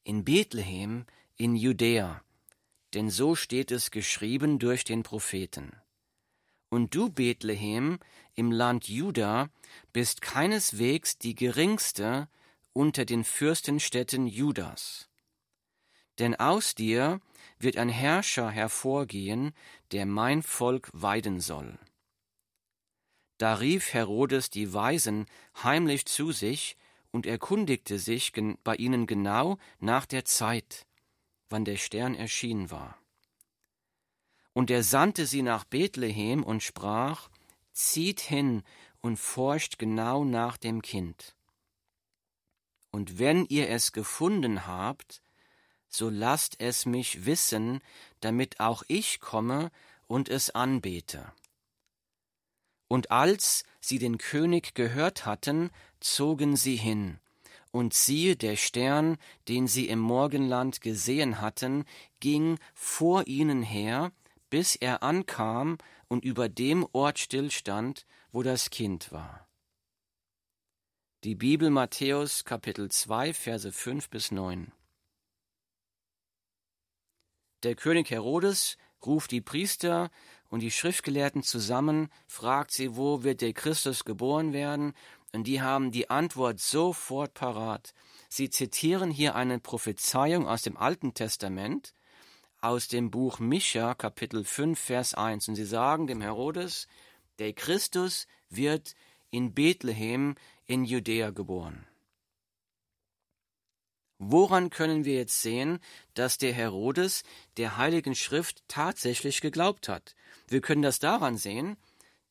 in 0.03 0.24
Bethlehem, 0.24 1.05
in 1.36 1.55
Judäa, 1.55 2.22
denn 2.93 3.10
so 3.10 3.36
steht 3.36 3.72
es 3.72 3.91
geschrieben 3.91 4.58
durch 4.58 4.84
den 4.84 5.03
Propheten. 5.03 5.74
Und 6.69 6.96
du, 6.96 7.10
Bethlehem, 7.10 8.00
im 8.36 8.51
Land 8.51 8.88
Juda, 8.88 9.50
bist 9.91 10.22
keineswegs 10.22 11.17
die 11.17 11.36
geringste 11.36 12.29
unter 12.74 13.05
den 13.05 13.24
Fürstenstädten 13.24 14.27
Judas. 14.27 15.10
Denn 16.19 16.36
aus 16.36 16.75
dir 16.75 17.22
wird 17.60 17.78
ein 17.78 17.89
Herrscher 17.89 18.50
hervorgehen, 18.50 19.54
der 19.92 20.06
mein 20.06 20.42
Volk 20.42 20.89
weiden 20.94 21.39
soll. 21.39 21.78
Da 23.38 23.56
rief 23.56 23.94
Herodes 23.94 24.50
die 24.50 24.74
Weisen 24.74 25.25
heimlich 25.63 26.06
zu 26.06 26.32
sich 26.32 26.78
und 27.12 27.25
erkundigte 27.25 28.00
sich 28.00 28.34
bei 28.63 28.75
ihnen 28.75 29.08
genau 29.08 29.58
nach 29.80 30.06
der 30.06 30.25
Zeit, 30.25 30.86
wann 31.50 31.66
der 31.66 31.78
Stern 31.78 32.16
erschienen 32.16 32.72
war. 32.72 32.98
Und 34.54 34.70
er 34.70 34.84
sandte 34.84 35.25
sie 35.25 35.42
nach 35.42 35.63
Bethlehem 35.63 36.44
und 36.44 36.63
sprach, 36.63 37.30
Zieht 37.72 38.20
hin 38.20 38.63
und 39.00 39.18
forscht 39.18 39.78
genau 39.78 40.25
nach 40.25 40.58
dem 40.58 40.82
Kind. 40.82 41.36
Und 42.92 43.20
wenn 43.20 43.46
ihr 43.46 43.70
es 43.70 43.94
gefunden 43.94 44.68
habt, 44.68 45.22
so 45.89 46.10
lasst 46.10 46.55
es 46.60 46.86
mich 46.86 47.25
wissen, 47.25 47.81
damit 48.22 48.60
auch 48.60 48.84
ich 48.88 49.19
komme 49.19 49.72
und 50.08 50.29
es 50.29 50.51
anbete. 50.51 51.31
Und 52.88 53.12
als 53.12 53.63
sie 53.81 54.00
den 54.00 54.17
König 54.17 54.74
gehört 54.74 55.25
hatten, 55.25 55.69
zogen 56.00 56.55
sie 56.55 56.75
hin, 56.75 57.19
und 57.72 57.93
siehe, 57.93 58.36
der 58.36 58.55
Stern, 58.55 59.17
den 59.48 59.67
sie 59.67 59.88
im 59.88 60.00
Morgenland 60.00 60.81
gesehen 60.81 61.39
hatten, 61.39 61.86
ging 62.19 62.58
vor 62.74 63.27
ihnen 63.27 63.62
her, 63.62 64.12
bis 64.50 64.75
er 64.75 65.03
ankam 65.03 65.77
und 66.08 66.25
über 66.25 66.50
dem 66.50 66.88
Ort 66.93 67.19
stillstand, 67.19 68.08
wo 68.31 68.41
das 68.41 68.72
Kind 68.72 69.12
war. 69.12 69.48
Die 71.24 71.36
Bibel 71.36 71.69
Matthäus 71.69 72.46
Kapitel 72.46 72.89
2 72.89 73.34
Verse 73.34 73.72
5 73.72 74.10
bis 74.10 74.31
9 74.31 74.72
der 77.63 77.75
König 77.75 78.10
Herodes 78.10 78.78
ruft 79.06 79.32
die 79.32 79.42
Priester 79.42 80.10
und 80.50 80.62
die 80.62 80.72
Schriftgelehrten 80.72 81.44
zusammen, 81.44 82.10
fragt 82.28 82.72
sie, 82.72 82.96
wo 82.96 83.24
wird 83.24 83.42
der 83.42 83.54
Christus 83.54 84.04
geboren 84.04 84.54
werden, 84.54 84.94
und 85.32 85.46
die 85.46 85.62
haben 85.62 85.92
die 85.92 86.10
Antwort 86.10 86.60
sofort 86.60 87.36
parat. 87.36 87.94
Sie 88.30 88.50
zitieren 88.50 89.12
hier 89.12 89.36
eine 89.36 89.60
Prophezeiung 89.60 90.48
aus 90.48 90.63
dem 90.63 90.75
Alten 90.75 91.13
Testament, 91.13 91.94
aus 92.62 92.88
dem 92.88 93.12
Buch 93.12 93.39
Micha, 93.39 93.94
Kapitel 93.94 94.44
5, 94.44 94.80
Vers 94.80 95.13
1. 95.13 95.48
Und 95.50 95.56
sie 95.56 95.66
sagen 95.66 96.08
dem 96.08 96.22
Herodes, 96.22 96.88
der 97.38 97.54
Christus 97.54 98.28
wird 98.50 98.96
in 99.32 99.54
Bethlehem 99.54 100.36
in 100.66 100.84
Judäa 100.84 101.30
geboren. 101.30 101.86
Woran 104.20 104.70
können 104.70 105.06
wir 105.06 105.16
jetzt 105.16 105.42
sehen, 105.42 105.80
dass 106.14 106.38
der 106.38 106.54
Herodes 106.54 107.24
der 107.56 107.78
Heiligen 107.78 108.16
Schrift 108.16 108.64
tatsächlich 108.68 109.40
geglaubt 109.40 109.88
hat? 109.88 110.16
Wir 110.48 110.60
können 110.60 110.82
das 110.82 111.00
daran 111.00 111.38
sehen, 111.38 111.78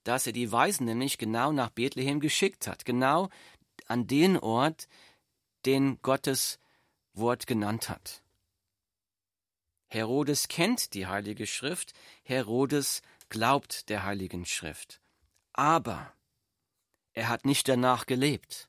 dass 0.05 0.27
er 0.27 0.33
die 0.33 0.53
Weisen 0.53 0.85
nämlich 0.85 1.17
genau 1.17 1.51
nach 1.51 1.71
Bethlehem 1.71 2.21
geschickt 2.21 2.67
hat, 2.67 2.85
genau 2.85 3.31
an 3.87 4.07
den 4.07 4.37
Ort, 4.37 4.87
den 5.65 6.01
Gottes 6.03 6.59
Wort 7.15 7.47
genannt 7.47 7.89
hat. 7.89 8.23
Herodes 9.87 10.49
kennt 10.49 10.93
die 10.93 11.07
Heilige 11.07 11.47
Schrift, 11.47 11.95
Herodes 12.23 13.01
glaubt 13.31 13.89
der 13.89 14.05
Heiligen 14.05 14.45
Schrift. 14.45 15.01
Aber 15.55 16.13
er 17.15 17.29
hat 17.29 17.47
nicht 17.47 17.67
danach 17.67 18.05
gelebt. 18.05 18.69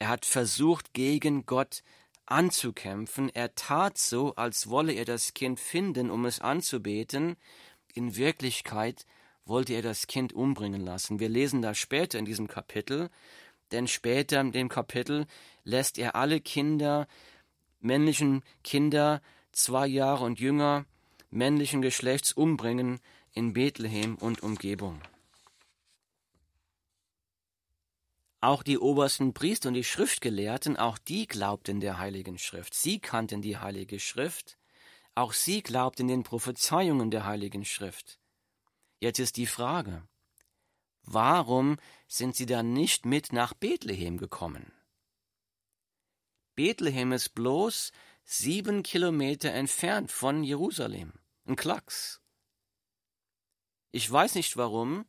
Er 0.00 0.08
hat 0.08 0.26
versucht, 0.26 0.92
gegen 0.92 1.46
Gott 1.46 1.84
anzukämpfen. 2.32 3.28
Er 3.28 3.54
tat 3.54 3.98
so, 3.98 4.34
als 4.34 4.68
wolle 4.68 4.92
er 4.92 5.04
das 5.04 5.34
Kind 5.34 5.60
finden, 5.60 6.10
um 6.10 6.24
es 6.24 6.40
anzubeten. 6.40 7.36
In 7.94 8.16
Wirklichkeit 8.16 9.06
wollte 9.44 9.74
er 9.74 9.82
das 9.82 10.06
Kind 10.06 10.32
umbringen 10.32 10.80
lassen. 10.80 11.20
Wir 11.20 11.28
lesen 11.28 11.62
das 11.62 11.78
später 11.78 12.18
in 12.18 12.24
diesem 12.24 12.48
Kapitel, 12.48 13.10
denn 13.70 13.86
später 13.86 14.40
in 14.40 14.52
dem 14.52 14.68
Kapitel 14.68 15.26
lässt 15.64 15.98
er 15.98 16.16
alle 16.16 16.40
Kinder, 16.40 17.06
männlichen 17.80 18.42
Kinder, 18.64 19.20
zwei 19.52 19.86
Jahre 19.86 20.24
und 20.24 20.40
jünger, 20.40 20.86
männlichen 21.30 21.82
Geschlechts 21.82 22.32
umbringen 22.32 23.00
in 23.32 23.52
Bethlehem 23.52 24.16
und 24.16 24.42
Umgebung. 24.42 25.00
Auch 28.42 28.64
die 28.64 28.76
obersten 28.76 29.34
Priester 29.34 29.68
und 29.68 29.74
die 29.74 29.84
Schriftgelehrten, 29.84 30.76
auch 30.76 30.98
die 30.98 31.28
glaubten 31.28 31.78
der 31.78 31.98
Heiligen 31.98 32.38
Schrift. 32.38 32.74
Sie 32.74 32.98
kannten 32.98 33.40
die 33.40 33.56
Heilige 33.56 34.00
Schrift. 34.00 34.58
Auch 35.14 35.32
sie 35.32 35.62
glaubten 35.62 36.08
den 36.08 36.24
Prophezeiungen 36.24 37.12
der 37.12 37.24
Heiligen 37.24 37.64
Schrift. 37.64 38.18
Jetzt 38.98 39.20
ist 39.20 39.36
die 39.36 39.46
Frage, 39.46 40.02
warum 41.04 41.78
sind 42.08 42.34
sie 42.34 42.46
dann 42.46 42.72
nicht 42.72 43.06
mit 43.06 43.32
nach 43.32 43.54
Bethlehem 43.54 44.18
gekommen? 44.18 44.72
Bethlehem 46.56 47.12
ist 47.12 47.36
bloß 47.36 47.92
sieben 48.24 48.82
Kilometer 48.82 49.52
entfernt 49.52 50.10
von 50.10 50.42
Jerusalem. 50.42 51.12
Ein 51.46 51.54
Klacks. 51.54 52.20
Ich 53.92 54.10
weiß 54.10 54.34
nicht 54.34 54.56
warum. 54.56 55.06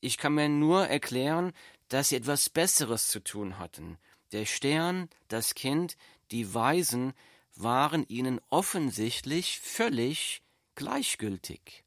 Ich 0.00 0.18
kann 0.18 0.34
mir 0.34 0.48
nur 0.48 0.86
erklären, 0.86 1.52
dass 1.88 2.08
sie 2.08 2.16
etwas 2.16 2.50
Besseres 2.50 3.08
zu 3.08 3.22
tun 3.22 3.58
hatten. 3.58 3.98
Der 4.32 4.44
Stern, 4.44 5.08
das 5.28 5.54
Kind, 5.54 5.96
die 6.30 6.52
Weisen 6.52 7.12
waren 7.54 8.06
ihnen 8.08 8.40
offensichtlich 8.50 9.60
völlig 9.60 10.42
gleichgültig. 10.74 11.84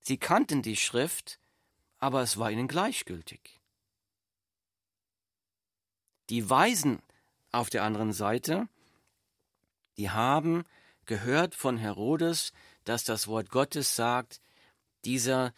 Sie 0.00 0.18
kannten 0.18 0.62
die 0.62 0.76
Schrift, 0.76 1.38
aber 1.98 2.22
es 2.22 2.36
war 2.36 2.50
ihnen 2.50 2.68
gleichgültig. 2.68 3.60
Die 6.28 6.48
Weisen 6.48 7.00
auf 7.50 7.70
der 7.70 7.84
anderen 7.84 8.12
Seite, 8.12 8.68
die 9.96 10.10
haben 10.10 10.64
gehört 11.04 11.54
von 11.54 11.76
Herodes, 11.76 12.52
dass 12.84 13.04
das 13.04 13.28
Wort 13.28 13.50
Gottes 13.50 13.94
sagt, 13.94 14.40
dieser 15.04 15.52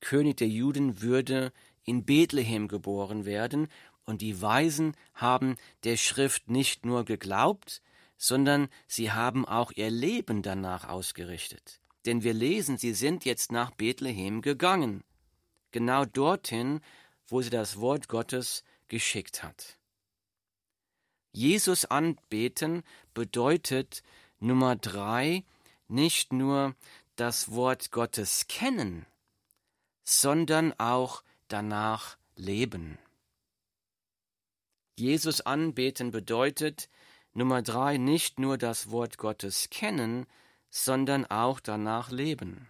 König 0.00 0.38
der 0.38 0.48
Juden 0.48 1.00
würde 1.00 1.52
in 1.84 2.04
Bethlehem 2.04 2.68
geboren 2.68 3.24
werden, 3.24 3.68
und 4.04 4.20
die 4.20 4.42
Weisen 4.42 4.96
haben 5.14 5.56
der 5.84 5.96
Schrift 5.96 6.50
nicht 6.50 6.84
nur 6.84 7.04
geglaubt, 7.04 7.82
sondern 8.16 8.68
sie 8.86 9.12
haben 9.12 9.44
auch 9.46 9.72
ihr 9.72 9.90
Leben 9.90 10.42
danach 10.42 10.88
ausgerichtet. 10.88 11.80
Denn 12.04 12.22
wir 12.22 12.34
lesen, 12.34 12.78
sie 12.78 12.94
sind 12.94 13.24
jetzt 13.24 13.52
nach 13.52 13.70
Bethlehem 13.70 14.42
gegangen, 14.42 15.04
genau 15.70 16.04
dorthin, 16.04 16.80
wo 17.28 17.42
sie 17.42 17.50
das 17.50 17.80
Wort 17.80 18.08
Gottes 18.08 18.64
geschickt 18.88 19.42
hat. 19.42 19.78
Jesus 21.32 21.84
anbeten 21.84 22.82
bedeutet 23.14 24.02
Nummer 24.38 24.76
drei 24.76 25.44
nicht 25.88 26.32
nur 26.32 26.74
das 27.16 27.52
Wort 27.52 27.90
Gottes 27.90 28.46
kennen, 28.48 29.06
sondern 30.04 30.78
auch 30.78 31.22
danach 31.52 32.16
leben. 32.36 32.98
Jesus 34.96 35.40
anbeten 35.40 36.10
bedeutet 36.10 36.88
Nummer 37.34 37.62
drei 37.62 37.96
nicht 37.96 38.38
nur 38.38 38.58
das 38.58 38.90
Wort 38.90 39.16
Gottes 39.16 39.68
kennen, 39.70 40.26
sondern 40.70 41.26
auch 41.26 41.60
danach 41.60 42.10
leben. 42.10 42.68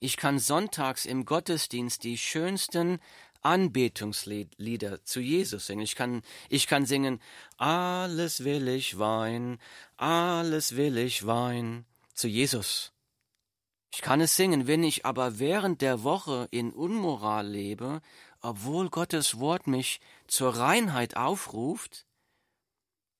Ich 0.00 0.16
kann 0.16 0.38
sonntags 0.38 1.06
im 1.06 1.24
Gottesdienst 1.24 2.04
die 2.04 2.18
schönsten 2.18 3.00
Anbetungslieder 3.42 5.04
zu 5.04 5.20
Jesus 5.20 5.66
singen. 5.66 5.82
Ich 5.82 5.96
kann, 5.96 6.22
ich 6.48 6.66
kann 6.66 6.86
singen, 6.86 7.20
alles 7.56 8.44
will 8.44 8.68
ich 8.68 8.98
wein, 8.98 9.58
alles 9.96 10.76
will 10.76 10.98
ich 10.98 11.26
wein, 11.26 11.84
zu 12.14 12.28
Jesus. 12.28 12.92
Ich 13.90 14.02
kann 14.02 14.20
es 14.20 14.36
singen, 14.36 14.66
wenn 14.66 14.84
ich 14.84 15.06
aber 15.06 15.38
während 15.38 15.80
der 15.80 16.02
Woche 16.02 16.48
in 16.50 16.72
Unmoral 16.72 17.46
lebe, 17.46 18.02
obwohl 18.40 18.90
Gottes 18.90 19.38
Wort 19.40 19.66
mich 19.66 20.00
zur 20.26 20.56
Reinheit 20.56 21.16
aufruft, 21.16 22.06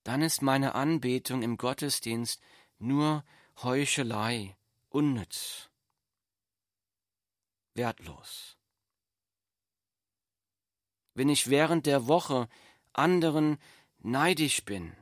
dann 0.04 0.22
ist 0.22 0.42
meine 0.42 0.74
Anbetung 0.74 1.42
im 1.42 1.56
Gottesdienst 1.56 2.40
nur 2.78 3.24
Heuchelei, 3.62 4.56
unnütz, 4.88 5.68
wertlos. 7.74 8.56
Wenn 11.14 11.28
ich 11.28 11.50
während 11.50 11.86
der 11.86 12.06
Woche 12.06 12.48
anderen 12.92 13.58
neidisch 13.98 14.64
bin, 14.64 14.96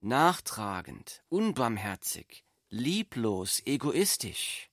nachtragend, 0.00 1.22
unbarmherzig, 1.28 2.44
lieblos, 2.70 3.62
egoistisch, 3.64 4.70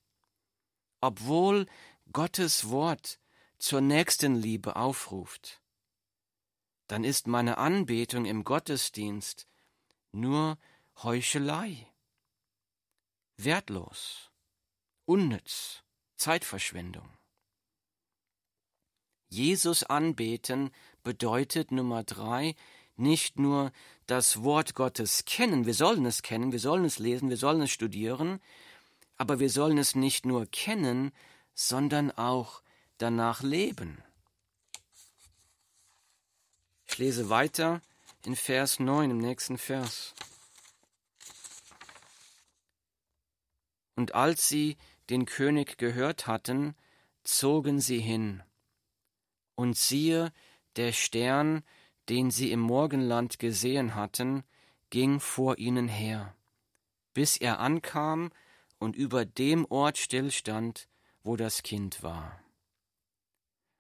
obwohl 1.01 1.65
Gottes 2.11 2.69
Wort 2.69 3.19
zur 3.57 3.81
Nächstenliebe 3.81 4.75
aufruft, 4.75 5.61
dann 6.87 7.03
ist 7.03 7.27
meine 7.27 7.57
Anbetung 7.57 8.25
im 8.25 8.43
Gottesdienst 8.43 9.47
nur 10.11 10.57
Heuchelei, 11.03 11.87
wertlos, 13.37 14.31
unnütz, 15.05 15.83
Zeitverschwendung. 16.15 17.09
Jesus 19.27 19.83
anbeten 19.83 20.71
bedeutet 21.03 21.71
Nummer 21.71 22.03
drei 22.03 22.55
nicht 22.95 23.39
nur 23.39 23.71
das 24.07 24.43
Wort 24.43 24.75
Gottes 24.75 25.25
kennen, 25.25 25.65
wir 25.65 25.73
sollen 25.73 26.05
es 26.05 26.21
kennen, 26.21 26.51
wir 26.51 26.59
sollen 26.59 26.85
es 26.85 26.99
lesen, 26.99 27.29
wir 27.29 27.37
sollen 27.37 27.61
es 27.61 27.71
studieren, 27.71 28.39
aber 29.17 29.39
wir 29.39 29.49
sollen 29.49 29.77
es 29.77 29.95
nicht 29.95 30.25
nur 30.25 30.45
kennen, 30.45 31.11
sondern 31.53 32.11
auch 32.11 32.61
danach 32.97 33.41
leben. 33.41 34.03
Ich 36.85 36.97
lese 36.97 37.29
weiter 37.29 37.81
in 38.25 38.35
Vers 38.35 38.79
9 38.79 39.11
im 39.11 39.17
nächsten 39.17 39.57
Vers. 39.57 40.13
Und 43.95 44.13
als 44.13 44.47
sie 44.47 44.77
den 45.09 45.25
König 45.25 45.77
gehört 45.77 46.27
hatten, 46.27 46.75
zogen 47.23 47.79
sie 47.79 47.99
hin. 47.99 48.43
Und 49.55 49.77
siehe, 49.77 50.33
der 50.75 50.91
Stern, 50.91 51.63
den 52.09 52.31
sie 52.31 52.51
im 52.51 52.59
Morgenland 52.59 53.39
gesehen 53.39 53.95
hatten, 53.95 54.43
ging 54.89 55.19
vor 55.19 55.57
ihnen 55.57 55.87
her, 55.87 56.35
bis 57.13 57.37
er 57.37 57.59
ankam 57.59 58.31
und 58.77 58.95
über 58.95 59.25
dem 59.25 59.65
Ort 59.65 59.97
stillstand, 59.97 60.87
wo 61.23 61.35
das 61.35 61.63
Kind 61.63 62.03
war. 62.03 62.39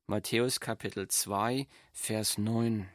Matthäus 0.07 0.59
Kapitel 0.59 1.07
2, 1.07 1.67
Vers 1.91 2.37
9. 2.37 2.89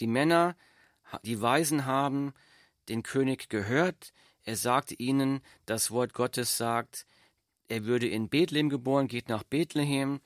Die 0.00 0.06
Männer, 0.06 0.56
die 1.22 1.40
Weisen 1.40 1.86
haben 1.86 2.32
den 2.88 3.02
König 3.02 3.48
gehört, 3.48 4.12
er 4.44 4.56
sagte 4.56 4.94
ihnen, 4.94 5.40
das 5.66 5.90
Wort 5.90 6.14
Gottes 6.14 6.56
sagt, 6.56 7.06
er 7.68 7.84
würde 7.84 8.08
in 8.08 8.28
Bethlehem 8.28 8.70
geboren, 8.70 9.08
geht 9.08 9.28
nach 9.28 9.42
Bethlehem. 9.42 10.20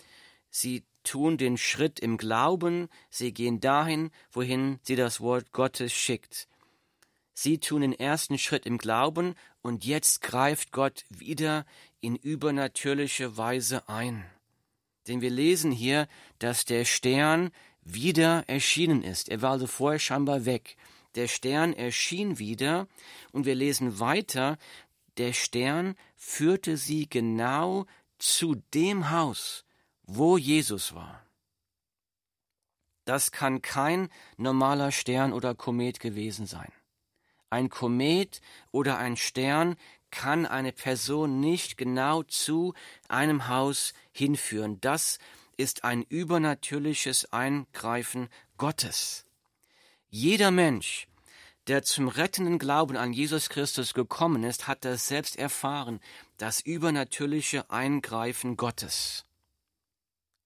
Sie 0.48 0.85
tun 1.05 1.38
den 1.38 1.57
Schritt 1.57 2.01
im 2.01 2.17
Glauben, 2.17 2.88
sie 3.11 3.33
gehen 3.33 3.61
dahin, 3.61 4.11
wohin 4.31 4.79
sie 4.83 4.97
das 4.97 5.21
Wort 5.21 5.53
Gottes 5.53 5.93
schickt. 5.93 6.49
Sie 7.35 7.59
tun 7.59 7.81
den 7.81 7.93
ersten 7.93 8.38
Schritt 8.38 8.67
im 8.67 8.79
Glauben 8.79 9.35
und 9.62 9.85
jetzt 9.85 10.21
greift 10.21 10.73
Gott 10.73 11.05
wieder 11.09 11.65
in 12.01 12.17
übernatürliche 12.17 13.37
Weise 13.37 13.88
ein. 13.88 14.25
Denn 15.09 15.21
wir 15.21 15.31
lesen 15.31 15.73
hier, 15.73 16.09
dass 16.38 16.65
der 16.65 16.85
Stern 16.85 17.51
wieder 17.83 18.45
erschienen 18.49 19.03
ist. 19.03 19.29
Er 19.29 19.43
war 19.43 19.53
also 19.53 19.67
vorher 19.67 19.99
scheinbar 19.99 20.45
weg. 20.45 20.77
Der 21.15 21.29
Stern 21.29 21.73
erschien 21.73 22.38
wieder 22.38 22.87
und 23.33 23.45
wir 23.45 23.55
lesen 23.55 23.99
weiter, 23.99 24.59
der 25.19 25.33
Stern 25.33 25.97
führte 26.17 26.77
sie 26.77 27.09
genau 27.09 27.87
zu 28.19 28.55
dem 28.73 29.11
Haus, 29.11 29.65
wo 30.05 30.37
Jesus 30.37 30.95
war. 30.95 31.25
Das 33.05 33.33
kann 33.33 33.62
kein 33.62 34.09
normaler 34.37 34.93
Stern 34.93 35.33
oder 35.33 35.55
Komet 35.55 36.01
gewesen 36.01 36.47
sein. 36.47 36.73
Ein 37.51 37.69
Komet 37.69 38.41
oder 38.71 38.99
ein 38.99 39.17
Stern 39.17 39.77
kann 40.11 40.47
eine 40.47 40.73
Person 40.73 41.41
nicht 41.41 41.77
genau 41.77 42.23
zu 42.23 42.75
einem 43.09 43.49
Haus 43.49 43.93
hinführen. 44.12 44.81
Das 44.81 45.19
ist 45.57 45.85
ein 45.85 46.03
übernatürliches 46.03 47.33
Eingreifen 47.33 48.29
Gottes. 48.57 49.27
Jeder 50.09 50.51
Mensch, 50.51 51.09
der 51.67 51.83
zum 51.83 52.09
rettenden 52.09 52.59
Glauben 52.59 52.97
an 52.97 53.12
Jesus 53.12 53.49
Christus 53.49 53.95
gekommen 53.95 54.45
ist, 54.45 54.69
hat 54.69 54.85
das 54.85 55.09
selbst 55.09 55.37
erfahren, 55.37 56.01
das 56.37 56.61
übernatürliche 56.61 57.71
Eingreifen 57.71 58.57
Gottes. 58.57 59.25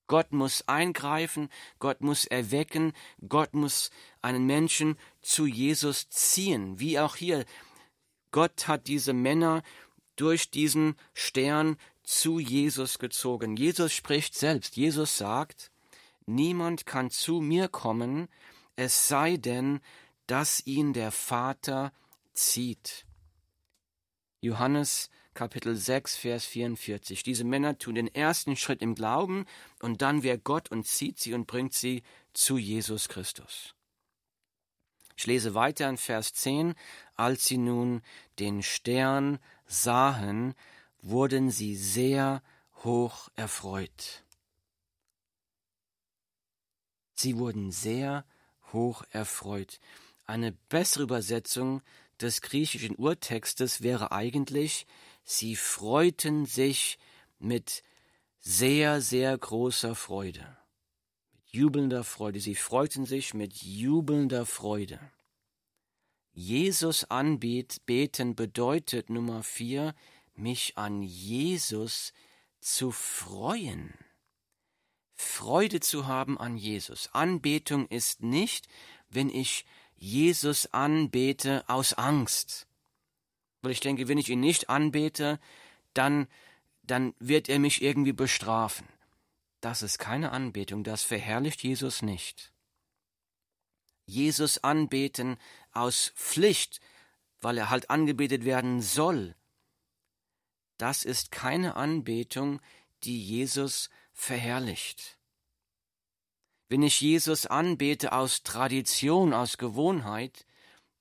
Gott 0.07 0.33
muss 0.33 0.66
eingreifen, 0.69 1.49
Gott 1.79 2.01
muss 2.01 2.25
erwecken, 2.25 2.92
Gott 3.29 3.55
muss 3.55 3.90
einen 4.23 4.47
Menschen 4.47 4.97
zu 5.21 5.47
Jesus 5.47 6.09
ziehen, 6.09 6.79
wie 6.79 6.99
auch 6.99 7.16
hier. 7.16 7.45
Gott 8.31 8.69
hat 8.69 8.87
diese 8.87 9.12
Männer 9.12 9.62
durch 10.16 10.51
diesen 10.51 10.97
Stern 11.14 11.77
zu 12.03 12.38
Jesus 12.38 12.99
gezogen. 12.99 13.57
Jesus 13.57 13.92
spricht 13.92 14.35
selbst. 14.35 14.77
Jesus 14.77 15.16
sagt, 15.16 15.71
niemand 16.27 16.87
kann 16.87 17.11
zu 17.11 17.40
mir 17.40 17.69
kommen, 17.69 18.29
es 18.77 19.09
sei 19.09 19.37
denn, 19.37 19.81
dass 20.27 20.66
ihn 20.66 20.92
der 20.92 21.12
Vater 21.12 21.92
zieht. 22.33 23.07
Johannes 24.40 25.11
Kapitel 25.37 25.77
6, 25.77 26.16
Vers 26.16 26.46
44. 26.46 27.22
Diese 27.22 27.44
Männer 27.44 27.79
tun 27.79 27.94
den 27.94 28.12
ersten 28.12 28.57
Schritt 28.57 28.81
im 28.81 28.94
Glauben 28.94 29.44
und 29.81 30.01
dann 30.01 30.22
wer 30.22 30.38
Gott 30.38 30.70
und 30.70 30.87
zieht 30.87 31.20
sie 31.20 31.35
und 31.35 31.46
bringt 31.46 31.75
sie 31.75 32.03
zu 32.33 32.57
Jesus 32.57 33.09
Christus. 33.11 33.75
Ich 35.14 35.27
lese 35.27 35.55
weiter 35.55 35.90
in 35.90 35.99
Vers 35.99 36.33
10. 36.33 36.75
Als 37.16 37.44
sie 37.44 37.59
nun 37.59 38.01
den 38.38 38.62
Stern 38.62 39.38
sahen, 39.66 40.55
wurden 41.03 41.51
sie 41.51 41.77
sehr 41.77 42.42
hoch 42.83 43.29
erfreut. 43.37 44.25
Sie 47.14 47.37
wurden 47.37 47.72
sehr 47.72 48.25
hoch 48.72 49.05
erfreut. 49.11 49.81
Eine 50.25 50.53
bessere 50.53 51.03
Übersetzung 51.03 51.83
des 52.22 52.40
griechischen 52.40 52.96
Urtextes 52.96 53.83
wäre 53.83 54.12
eigentlich, 54.12 54.87
sie 55.26 55.56
freuten 55.56 56.46
sich 56.46 56.98
mit 57.38 57.82
sehr, 58.40 59.02
sehr 59.02 59.36
großer 59.36 59.94
Freude, 59.94 60.56
mit 61.32 61.42
jubelnder 61.50 62.04
Freude. 62.04 62.40
Sie 62.40 62.54
freuten 62.54 63.04
sich 63.04 63.34
mit 63.34 63.54
jubelnder 63.54 64.46
Freude. 64.46 65.00
Jesus 66.32 67.04
anbeten 67.10 68.34
bedeutet 68.36 69.10
Nummer 69.10 69.42
vier, 69.42 69.94
mich 70.34 70.78
an 70.78 71.02
Jesus 71.02 72.12
zu 72.60 72.92
freuen. 72.92 73.94
Freude 75.14 75.80
zu 75.80 76.06
haben 76.06 76.38
an 76.38 76.56
Jesus. 76.56 77.08
Anbetung 77.12 77.88
ist 77.88 78.22
nicht, 78.22 78.68
wenn 79.08 79.28
ich 79.30 79.64
Jesus 79.96 80.66
anbete 80.72 81.64
aus 81.68 81.94
Angst. 81.94 82.68
Weil 83.66 83.72
ich 83.72 83.81
denke, 83.81 84.07
wenn 84.07 84.16
ich 84.16 84.29
ihn 84.29 84.38
nicht 84.38 84.70
anbete, 84.70 85.40
dann, 85.92 86.29
dann 86.85 87.14
wird 87.18 87.48
er 87.48 87.59
mich 87.59 87.83
irgendwie 87.83 88.12
bestrafen. 88.12 88.87
Das 89.61 89.83
ist 89.83 89.98
keine 89.98 90.31
Anbetung, 90.31 90.85
das 90.85 91.02
verherrlicht 91.02 91.64
Jesus 91.64 92.00
nicht. 92.00 92.52
Jesus 94.05 94.62
anbeten 94.62 95.37
aus 95.72 96.12
Pflicht, 96.14 96.81
weil 97.40 97.59
er 97.59 97.68
halt 97.68 97.90
angebetet 97.90 98.44
werden 98.44 98.81
soll, 98.81 99.35
das 100.79 101.02
ist 101.02 101.33
keine 101.33 101.74
Anbetung, 101.74 102.61
die 103.02 103.20
Jesus 103.20 103.90
verherrlicht. 104.12 105.18
Wenn 106.68 106.85
ich 106.85 107.00
Jesus 107.00 107.46
anbete 107.46 108.12
aus 108.12 108.44
Tradition, 108.44 109.35
aus 109.35 109.59
Gewohnheit, 109.59 110.46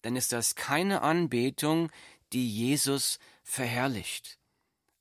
dann 0.02 0.16
ist 0.16 0.32
das 0.32 0.56
keine 0.56 1.02
Anbetung, 1.02 1.92
die 2.36 2.50
Jesus 2.50 3.18
verherrlicht. 3.44 4.40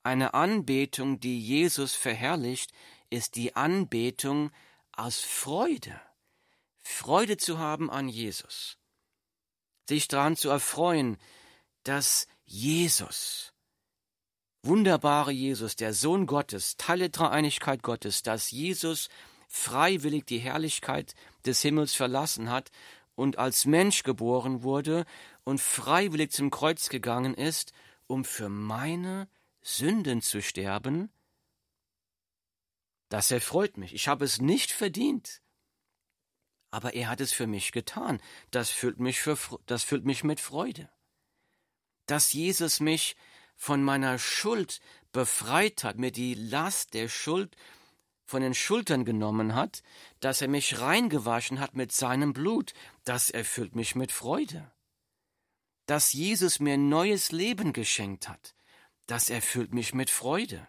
Eine 0.04 0.34
Anbetung, 0.34 1.18
die 1.18 1.40
Jesus 1.40 1.94
verherrlicht, 1.94 2.72
ist 3.10 3.34
die 3.34 3.56
Anbetung 3.56 4.52
aus 4.92 5.18
Freude. 5.18 6.00
Freude 6.80 7.36
zu 7.36 7.58
haben 7.58 7.90
an 7.90 8.08
Jesus. 8.08 8.78
Sich 9.88 10.06
daran 10.06 10.36
zu 10.36 10.48
erfreuen, 10.48 11.18
dass 11.82 12.28
Jesus, 12.44 13.52
wunderbare 14.62 15.32
Jesus, 15.32 15.74
der 15.74 15.92
Sohn 15.92 16.26
Gottes, 16.26 16.76
Teil 16.76 17.00
der 17.00 17.08
Dreieinigkeit 17.08 17.82
Gottes, 17.82 18.22
dass 18.22 18.52
Jesus 18.52 19.08
freiwillig 19.48 20.24
die 20.26 20.38
Herrlichkeit 20.38 21.16
des 21.44 21.62
Himmels 21.62 21.94
verlassen 21.94 22.48
hat 22.48 22.70
und 23.16 23.38
als 23.38 23.66
Mensch 23.66 24.04
geboren 24.04 24.62
wurde 24.62 25.04
und 25.44 25.60
freiwillig 25.60 26.32
zum 26.32 26.50
Kreuz 26.50 26.88
gegangen 26.88 27.34
ist, 27.34 27.72
um 28.06 28.24
für 28.24 28.48
meine 28.48 29.28
Sünden 29.62 30.20
zu 30.22 30.42
sterben, 30.42 31.10
das 33.08 33.30
erfreut 33.30 33.76
mich. 33.76 33.94
Ich 33.94 34.08
habe 34.08 34.24
es 34.24 34.40
nicht 34.40 34.72
verdient. 34.72 35.40
Aber 36.70 36.94
er 36.94 37.08
hat 37.08 37.20
es 37.20 37.32
für 37.32 37.46
mich 37.46 37.70
getan. 37.70 38.20
Das 38.50 38.70
füllt 38.70 38.98
mich, 38.98 39.20
für, 39.20 39.38
das 39.66 39.84
füllt 39.84 40.04
mich 40.04 40.24
mit 40.24 40.40
Freude. 40.40 40.90
Dass 42.06 42.32
Jesus 42.32 42.80
mich 42.80 43.16
von 43.56 43.82
meiner 43.82 44.18
Schuld 44.18 44.80
befreit 45.12 45.84
hat, 45.84 45.96
mir 45.96 46.10
die 46.10 46.34
Last 46.34 46.94
der 46.94 47.08
Schuld 47.08 47.56
von 48.26 48.42
den 48.42 48.54
Schultern 48.54 49.04
genommen 49.04 49.54
hat, 49.54 49.82
dass 50.20 50.42
er 50.42 50.48
mich 50.48 50.80
reingewaschen 50.80 51.60
hat 51.60 51.74
mit 51.76 51.92
seinem 51.92 52.32
Blut, 52.32 52.72
das 53.04 53.30
erfüllt 53.30 53.76
mich 53.76 53.94
mit 53.94 54.10
Freude. 54.10 54.73
Dass 55.86 56.12
Jesus 56.12 56.60
mir 56.60 56.76
neues 56.76 57.32
Leben 57.32 57.72
geschenkt 57.72 58.28
hat, 58.28 58.54
das 59.06 59.28
erfüllt 59.28 59.74
mich 59.74 59.94
mit 59.94 60.10
Freude. 60.10 60.66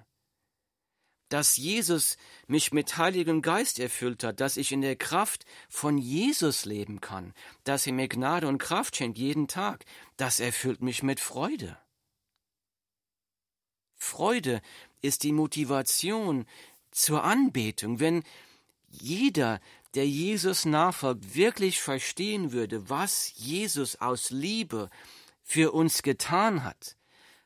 Dass 1.30 1.58
Jesus 1.58 2.17
mich 2.47 2.71
mit 2.71 2.97
Heiligem 2.97 3.41
Geist 3.41 3.80
erfüllt 3.80 4.23
hat, 4.23 4.39
dass 4.39 4.58
ich 4.58 4.71
in 4.71 4.82
der 4.82 4.95
Kraft 4.95 5.45
von 5.69 5.97
Jesus 5.97 6.65
leben 6.65 7.01
kann, 7.01 7.34
dass 7.63 7.88
er 7.88 7.93
mir 7.93 8.08
Gnade 8.08 8.47
und 8.47 8.60
Kraft 8.60 8.95
schenkt 8.95 9.17
jeden 9.17 9.47
Tag, 9.47 9.86
das 10.17 10.39
erfüllt 10.39 10.82
mich 10.82 11.01
mit 11.01 11.19
Freude. 11.19 11.78
Freude 13.95 14.62
ist 15.01 15.23
die 15.23 15.32
Motivation, 15.32 16.45
zur 16.95 17.25
Anbetung, 17.25 17.99
wenn 17.99 18.23
jeder, 18.88 19.60
der 19.95 20.08
Jesus 20.08 20.65
nachfolgt, 20.65 21.36
wirklich 21.36 21.81
verstehen 21.81 22.51
würde, 22.51 22.89
was 22.89 23.31
Jesus 23.36 23.95
aus 24.01 24.29
Liebe 24.29 24.89
für 25.41 25.71
uns 25.71 26.03
getan 26.03 26.63
hat, 26.63 26.97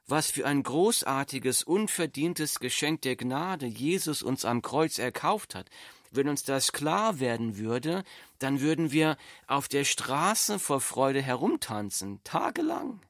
was 0.08 0.32
für 0.32 0.46
ein 0.46 0.64
großartiges, 0.64 1.64
unverdientes 1.64 2.60
Geschenk 2.60 3.04
der 3.04 3.16
Gnade 3.16 3.68
Jesus 3.68 4.24
uns 4.24 4.46
am 4.46 4.62
Kreuz 4.62 4.98
erkauft 4.98 5.54
hat, 5.54 5.70
wenn 6.12 6.28
uns 6.28 6.44
das 6.44 6.72
klar 6.72 7.20
werden 7.20 7.58
würde, 7.58 8.04
dann 8.40 8.62
würden 8.62 8.92
wir 8.92 9.18
auf 9.46 9.68
der 9.68 9.84
Straße 9.84 10.58
vor 10.58 10.82
Freude 10.82 11.22
herumtanzen, 11.22 12.20
tagelang. 12.24 13.02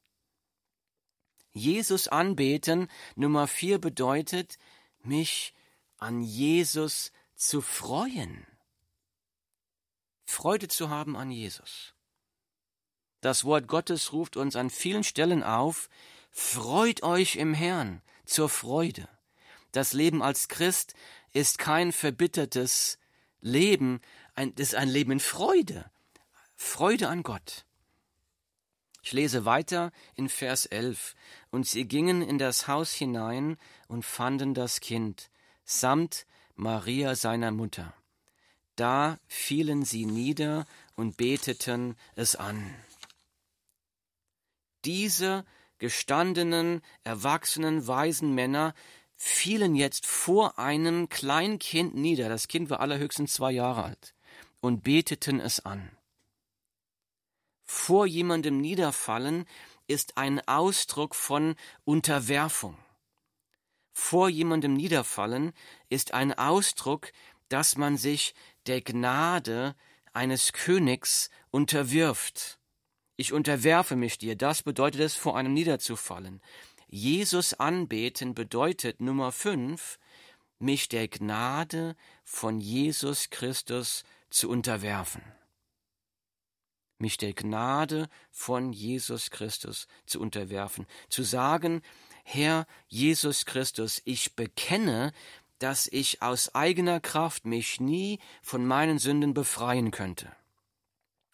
Jesus 1.54 2.08
anbeten, 2.08 2.90
Nummer 3.16 3.48
vier 3.48 3.80
bedeutet, 3.80 4.58
mich 5.02 5.54
an 5.98 6.22
Jesus 6.22 7.12
zu 7.36 7.62
freuen. 7.62 8.46
Freude 10.30 10.68
zu 10.68 10.90
haben 10.90 11.18
an 11.18 11.32
Jesus. 11.32 11.96
Das 13.20 13.44
Wort 13.44 13.68
Gottes 13.68 14.14
ruft 14.14 14.38
uns 14.38 14.56
an 14.56 14.70
vielen 14.70 15.04
Stellen 15.04 15.44
auf, 15.44 15.90
freut 16.32 17.04
euch 17.04 17.36
im 17.36 17.54
Herrn 17.54 18.02
zur 18.26 18.48
Freude. 18.48 19.10
Das 19.72 19.92
Leben 19.92 20.22
als 20.22 20.48
Christ 20.48 20.94
ist 21.34 21.58
kein 21.58 21.92
verbittertes 21.92 23.00
Leben, 23.42 24.02
ein, 24.36 24.54
ist 24.54 24.76
ein 24.76 24.88
Leben 24.88 25.14
in 25.14 25.20
Freude. 25.20 25.90
Freude 26.56 27.10
an 27.10 27.24
Gott. 27.24 27.66
Ich 29.02 29.14
lese 29.14 29.46
weiter 29.46 29.92
in 30.16 30.30
Vers 30.30 30.68
11. 30.68 31.16
Und 31.50 31.68
sie 31.68 31.86
gingen 31.86 32.22
in 32.22 32.38
das 32.38 32.68
Haus 32.68 32.94
hinein 32.94 33.58
und 33.88 34.06
fanden 34.06 34.54
das 34.54 34.80
Kind, 34.80 35.32
samt 35.66 36.26
Maria 36.56 37.16
seiner 37.16 37.52
Mutter. 37.52 37.94
Da 38.80 39.20
fielen 39.28 39.84
sie 39.84 40.06
nieder 40.06 40.66
und 40.96 41.18
beteten 41.18 41.98
es 42.16 42.38
an. 42.38 42.74
Diese 44.86 45.46
gestandenen, 45.80 46.82
erwachsenen, 47.04 47.88
weisen 47.88 48.34
Männer 48.34 48.74
fielen 49.18 49.76
jetzt 49.76 50.06
vor 50.06 50.60
einem 50.60 51.10
Kleinkind 51.10 51.94
nieder, 51.94 52.30
das 52.30 52.48
Kind 52.48 52.70
war 52.70 52.80
allerhöchstens 52.80 53.34
zwei 53.34 53.52
Jahre 53.52 53.84
alt, 53.84 54.16
und 54.62 54.82
beteten 54.82 55.42
es 55.42 55.66
an. 55.66 55.92
Vor 57.66 58.06
jemandem 58.06 58.62
niederfallen 58.62 59.46
ist 59.88 60.16
ein 60.16 60.40
Ausdruck 60.48 61.16
von 61.16 61.58
Unterwerfung. 61.84 62.78
Vor 63.92 64.30
jemandem 64.30 64.74
niederfallen 64.74 65.52
ist 65.90 66.14
ein 66.14 66.32
Ausdruck, 66.32 67.12
dass 67.50 67.76
man 67.76 67.98
sich 67.98 68.34
der 68.70 68.82
Gnade 68.82 69.76
eines 70.14 70.54
Königs 70.54 71.30
unterwirft. 71.52 72.60
Ich 73.18 73.34
unterwerfe 73.34 73.96
mich 73.96 74.18
dir, 74.18 74.36
das 74.36 74.64
bedeutet 74.64 75.02
es, 75.02 75.16
vor 75.16 75.36
einem 75.36 75.54
niederzufallen. 75.54 76.42
Jesus 76.88 77.54
anbeten 77.54 78.34
bedeutet 78.34 79.02
Nummer 79.02 79.32
fünf, 79.32 80.00
mich 80.60 80.88
der 80.88 81.08
Gnade 81.08 81.96
von 82.24 82.60
Jesus 82.60 83.30
Christus 83.30 84.04
zu 84.30 84.50
unterwerfen. 84.50 85.22
Mich 86.98 87.18
der 87.18 87.34
Gnade 87.34 88.10
von 88.30 88.74
Jesus 88.74 89.32
Christus 89.32 89.88
zu 90.06 90.20
unterwerfen. 90.20 90.86
Zu 91.10 91.24
sagen, 91.24 91.82
Herr 92.24 92.68
Jesus 92.88 93.46
Christus, 93.46 94.02
ich 94.06 94.36
bekenne, 94.36 95.14
dass 95.60 95.88
ich 95.88 96.22
aus 96.22 96.56
eigener 96.56 97.00
Kraft 97.00 97.46
mich 97.46 97.80
nie 97.80 98.20
von 98.42 98.66
meinen 98.66 98.98
Sünden 98.98 99.34
befreien 99.34 99.92
könnte. 99.92 100.32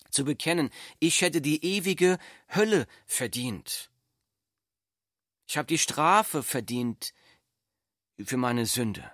Zu 0.10 0.26
bekennen, 0.26 0.70
ich 1.00 1.22
hätte 1.22 1.42
die 1.42 1.64
ewige 1.64 2.18
Hölle 2.54 2.88
verdient. 3.06 3.90
Ich 5.48 5.58
habe 5.58 5.68
die 5.68 5.78
Strafe 5.78 6.42
verdient 6.42 7.14
für 8.24 8.38
meine 8.38 8.66
Sünde. 8.66 9.12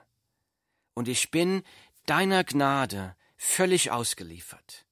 Und 0.93 1.07
ich 1.07 1.31
bin 1.31 1.63
deiner 2.05 2.43
Gnade 2.43 3.15
völlig 3.35 3.91
ausgeliefert. 3.91 4.85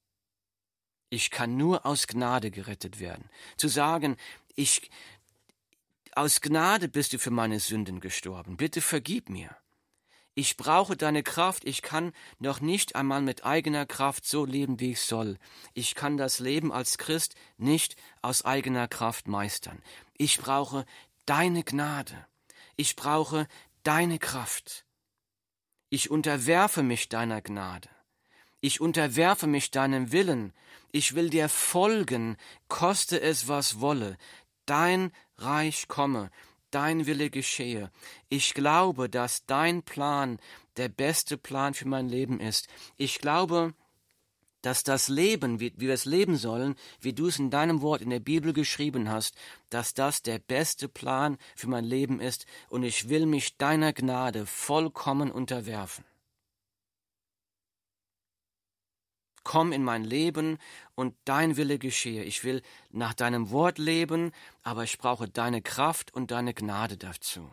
Ich 1.10 1.32
kann 1.32 1.58
nur 1.58 1.86
aus 1.86 2.08
Gnade 2.08 2.51
gerettet 2.51 2.99
werden. 2.99 3.29
Zu 3.58 3.67
sagen, 3.67 4.17
ich, 4.55 4.89
aus 6.13 6.41
Gnade 6.41 6.88
bist 6.88 7.13
du 7.13 7.19
für 7.19 7.32
meine 7.32 7.60
Sünden 7.60 7.99
gestorben. 7.99 8.58
Bitte 8.58 8.82
vergib 8.82 9.29
mir. 9.29 9.55
Ich 10.39 10.56
brauche 10.56 10.95
deine 10.95 11.21
Kraft, 11.21 11.65
ich 11.65 11.82
kann 11.82 12.13
noch 12.39 12.62
nicht 12.62 12.95
einmal 12.95 13.21
mit 13.21 13.43
eigener 13.43 13.86
Kraft 13.86 14.25
so 14.25 14.45
leben, 14.45 14.80
wie 14.80 14.91
ich 14.93 15.02
soll. 15.02 15.38
Ich 15.73 15.95
kann 15.95 16.15
das 16.15 16.39
Leben 16.39 16.71
als 16.71 16.97
Christ 16.97 17.36
nicht 17.58 17.97
aus 18.21 18.45
eigener 18.45 18.88
Kraft 18.88 19.28
meistern. 19.28 19.84
Ich 20.17 20.38
brauche 20.38 20.86
deine 21.25 21.65
Gnade. 21.65 22.25
Ich 22.78 22.95
brauche 22.95 23.49
deine 23.84 24.17
Kraft. 24.17 24.86
Ich 25.89 26.10
unterwerfe 26.10 26.84
mich 26.84 27.10
deiner 27.10 27.41
Gnade. 27.41 27.89
Ich 28.62 28.80
unterwerfe 28.80 29.45
mich 29.45 29.71
deinem 29.71 30.13
Willen. 30.13 30.54
Ich 30.93 31.15
will 31.15 31.30
dir 31.30 31.49
folgen, 31.49 32.38
koste 32.69 33.19
es 33.19 33.49
was 33.49 33.82
wolle. 33.82 34.17
Dein 34.65 35.12
Reich 35.36 35.89
komme, 35.89 36.32
dein 36.71 37.05
Wille 37.05 37.29
geschehe. 37.29 37.91
Ich 38.29 38.53
glaube, 38.53 39.10
dass 39.10 39.45
dein 39.45 39.84
Plan 39.84 40.39
der 40.77 40.89
beste 40.89 41.38
Plan 41.38 41.73
für 41.73 41.88
mein 41.88 42.08
Leben 42.08 42.39
ist. 42.39 42.67
Ich 42.97 43.19
glaube, 43.19 43.73
dass 44.62 44.84
das 44.84 45.08
Leben, 45.08 45.60
wie, 45.60 45.73
wie 45.77 45.88
wir 45.88 45.93
es 45.93 46.05
leben 46.05 46.36
sollen, 46.36 46.75
wie 46.99 47.13
du 47.13 47.27
es 47.27 47.39
in 47.39 47.49
deinem 47.49 47.82
Wort 47.82 48.01
in 48.01 48.10
der 48.10 48.19
Bibel 48.19 48.53
geschrieben 48.53 49.10
hast, 49.10 49.36
dass 49.69 49.93
das 49.93 50.21
der 50.21 50.39
beste 50.39 50.89
Plan 50.89 51.38
für 51.55 51.69
mein 51.69 51.86
Leben 51.86 52.19
ist, 52.19 52.45
und 52.69 52.84
ich 52.84 53.10
will 53.10 53.25
mich 53.25 53.58
deiner 53.58 53.93
Gnade 53.93 54.45
vollkommen 54.45 55.32
unterwerfen. 55.32 56.03
Komm 59.43 59.71
in 59.71 59.84
mein 59.84 60.04
Leben 60.04 60.58
und 60.95 61.15
dein 61.25 61.58
Wille 61.58 61.80
geschehe. 61.80 62.23
Ich 62.23 62.43
will 62.43 62.62
nach 62.91 63.13
deinem 63.13 63.52
Wort 63.52 63.78
leben, 63.78 64.32
aber 64.63 64.84
ich 64.84 64.97
brauche 64.97 65.28
deine 65.28 65.62
Kraft 65.62 66.13
und 66.13 66.32
deine 66.32 66.54
Gnade 66.54 66.97
dazu. 66.97 67.49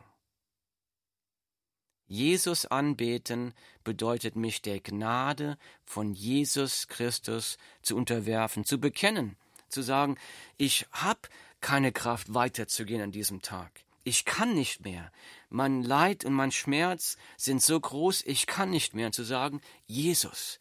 Jesus 2.08 2.66
anbeten 2.66 3.52
bedeutet 3.82 4.36
mich 4.36 4.62
der 4.62 4.80
Gnade 4.80 5.58
von 5.84 6.12
Jesus 6.12 6.86
Christus 6.86 7.58
zu 7.82 7.96
unterwerfen, 7.96 8.64
zu 8.64 8.78
bekennen, 8.78 9.36
zu 9.68 9.82
sagen, 9.82 10.16
ich 10.56 10.86
hab 10.92 11.28
keine 11.60 11.90
Kraft 11.90 12.32
weiterzugehen 12.32 13.02
an 13.02 13.10
diesem 13.10 13.42
Tag. 13.42 13.82
Ich 14.04 14.24
kann 14.24 14.54
nicht 14.54 14.84
mehr. 14.84 15.10
Mein 15.48 15.82
Leid 15.82 16.24
und 16.24 16.32
mein 16.32 16.52
Schmerz 16.52 17.16
sind 17.36 17.60
so 17.60 17.80
groß, 17.80 18.22
ich 18.24 18.46
kann 18.46 18.70
nicht 18.70 18.94
mehr. 18.94 19.06
Und 19.06 19.14
zu 19.14 19.24
sagen, 19.24 19.60
Jesus, 19.86 20.60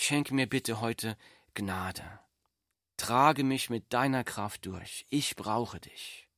schenke 0.00 0.34
mir 0.34 0.48
bitte 0.48 0.80
heute 0.80 1.16
Gnade. 1.54 2.20
Trage 2.96 3.44
mich 3.44 3.70
mit 3.70 3.92
deiner 3.92 4.24
Kraft 4.24 4.66
durch. 4.66 5.06
Ich 5.08 5.36
brauche 5.36 5.80
dich. 5.80 6.28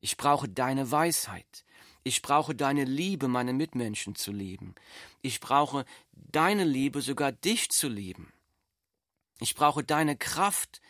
Ich 0.00 0.16
brauche 0.16 0.48
deine 0.48 0.90
Weisheit. 0.90 1.64
Ich 2.04 2.22
brauche 2.22 2.54
deine 2.54 2.84
Liebe, 2.84 3.28
meine 3.28 3.52
Mitmenschen 3.52 4.14
zu 4.14 4.32
lieben. 4.32 4.74
Ich 5.20 5.40
brauche 5.40 5.84
deine 6.12 6.64
Liebe, 6.64 7.02
sogar 7.02 7.32
dich 7.32 7.70
zu 7.70 7.88
lieben. 7.88 8.32
Ich 9.40 9.54
brauche 9.54 9.84
deine 9.84 10.16
Kraft, 10.16 10.80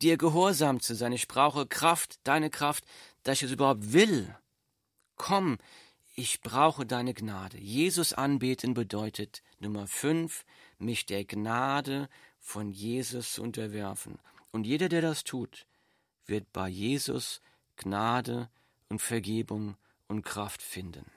dir 0.00 0.16
gehorsam 0.16 0.80
zu 0.80 0.94
sein. 0.94 1.12
Ich 1.12 1.28
brauche 1.28 1.66
Kraft, 1.66 2.20
deine 2.24 2.50
Kraft, 2.50 2.84
dass 3.22 3.38
ich 3.38 3.44
es 3.44 3.52
überhaupt 3.52 3.92
will. 3.92 4.34
Komm, 5.16 5.58
ich 6.14 6.40
brauche 6.40 6.86
deine 6.86 7.14
Gnade. 7.14 7.58
Jesus 7.58 8.12
anbeten 8.12 8.74
bedeutet 8.74 9.42
Nummer 9.58 9.86
fünf, 9.86 10.44
mich 10.80 11.06
der 11.06 11.24
Gnade 11.24 12.08
von 12.38 12.70
Jesus 12.70 13.38
unterwerfen. 13.38 14.18
Und 14.50 14.66
jeder, 14.66 14.88
der 14.88 15.02
das 15.02 15.24
tut, 15.24 15.66
wird 16.26 16.52
bei 16.52 16.68
Jesus 16.68 17.40
Gnade 17.76 18.48
und 18.88 19.00
Vergebung 19.00 19.76
und 20.08 20.22
Kraft 20.22 20.62
finden. 20.62 21.10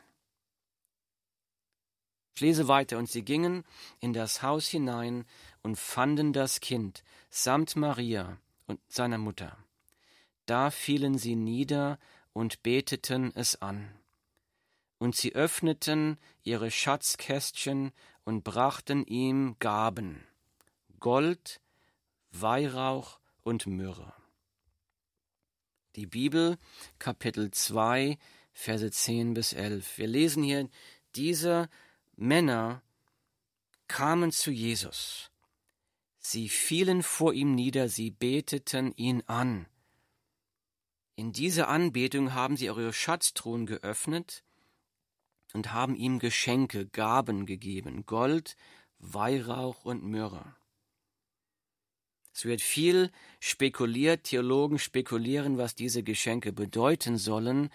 Ich 2.35 2.41
lese 2.41 2.67
weiter, 2.67 2.97
und 2.97 3.09
sie 3.09 3.23
gingen 3.23 3.63
in 3.99 4.13
das 4.13 4.41
Haus 4.41 4.67
hinein 4.67 5.25
und 5.61 5.77
fanden 5.77 6.33
das 6.33 6.59
Kind 6.59 7.03
samt 7.29 7.75
Maria 7.75 8.37
und 8.67 8.79
seiner 8.87 9.17
Mutter. 9.17 9.57
Da 10.45 10.69
fielen 10.69 11.17
sie 11.17 11.35
nieder 11.35 11.99
und 12.31 12.61
beteten 12.63 13.31
es 13.35 13.61
an. 13.61 13.89
Und 14.99 15.15
sie 15.15 15.33
öffneten 15.33 16.17
ihre 16.43 16.69
Schatzkästchen 16.69 17.91
und 18.25 18.43
brachten 18.43 19.05
ihm 19.05 19.55
Gaben, 19.59 20.23
Gold, 20.99 21.61
Weihrauch 22.31 23.19
und 23.43 23.67
Myrrhe. 23.67 24.13
Die 25.95 26.07
Bibel, 26.07 26.57
Kapitel 26.99 27.51
2, 27.51 28.17
Verse 28.53 28.89
10 28.91 29.33
bis 29.33 29.53
11. 29.53 29.97
Wir 29.97 30.07
lesen 30.07 30.43
hier, 30.43 30.69
diese 31.15 31.69
Männer 32.15 32.81
kamen 33.87 34.31
zu 34.31 34.51
Jesus. 34.51 35.29
Sie 36.17 36.47
fielen 36.49 37.03
vor 37.03 37.33
ihm 37.33 37.53
nieder, 37.53 37.89
sie 37.89 38.09
beteten 38.09 38.93
ihn 38.95 39.21
an. 39.27 39.67
In 41.15 41.31
dieser 41.31 41.67
Anbetung 41.67 42.33
haben 42.33 42.57
sie 42.57 42.65
ihre 42.65 42.93
Schatztruhen 42.93 43.65
geöffnet 43.65 44.42
und 45.53 45.71
haben 45.71 45.95
ihm 45.95 46.19
Geschenke, 46.19 46.87
Gaben 46.87 47.45
gegeben, 47.45 48.05
Gold, 48.05 48.57
Weihrauch 48.99 49.85
und 49.85 50.03
Myrrhe. 50.03 50.55
Es 52.33 52.45
wird 52.45 52.61
viel 52.61 53.11
spekuliert, 53.39 54.23
Theologen 54.23 54.79
spekulieren, 54.79 55.57
was 55.57 55.75
diese 55.75 56.01
Geschenke 56.01 56.51
bedeuten 56.51 57.17
sollen. 57.17 57.69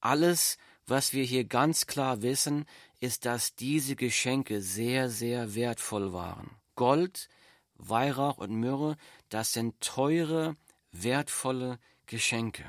Alles, 0.00 0.58
was 0.86 1.14
wir 1.14 1.24
hier 1.24 1.44
ganz 1.44 1.86
klar 1.86 2.20
wissen, 2.20 2.66
ist, 3.00 3.24
dass 3.24 3.54
diese 3.54 3.96
Geschenke 3.96 4.60
sehr, 4.60 5.08
sehr 5.08 5.54
wertvoll 5.54 6.12
waren. 6.12 6.50
Gold, 6.74 7.30
Weihrauch 7.74 8.38
und 8.38 8.54
Myrrhe, 8.60 8.96
das 9.30 9.52
sind 9.54 9.80
teure, 9.80 10.56
wertvolle 10.92 11.78
Geschenke. 12.06 12.64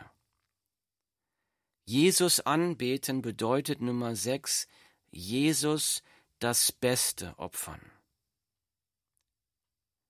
Jesus 1.87 2.41
anbeten 2.41 3.21
bedeutet 3.21 3.79
Nummer 3.79 4.13
sechs, 4.17 4.67
Jesus 5.09 6.03
das 6.37 6.73
Beste 6.73 7.33
opfern. 7.39 7.79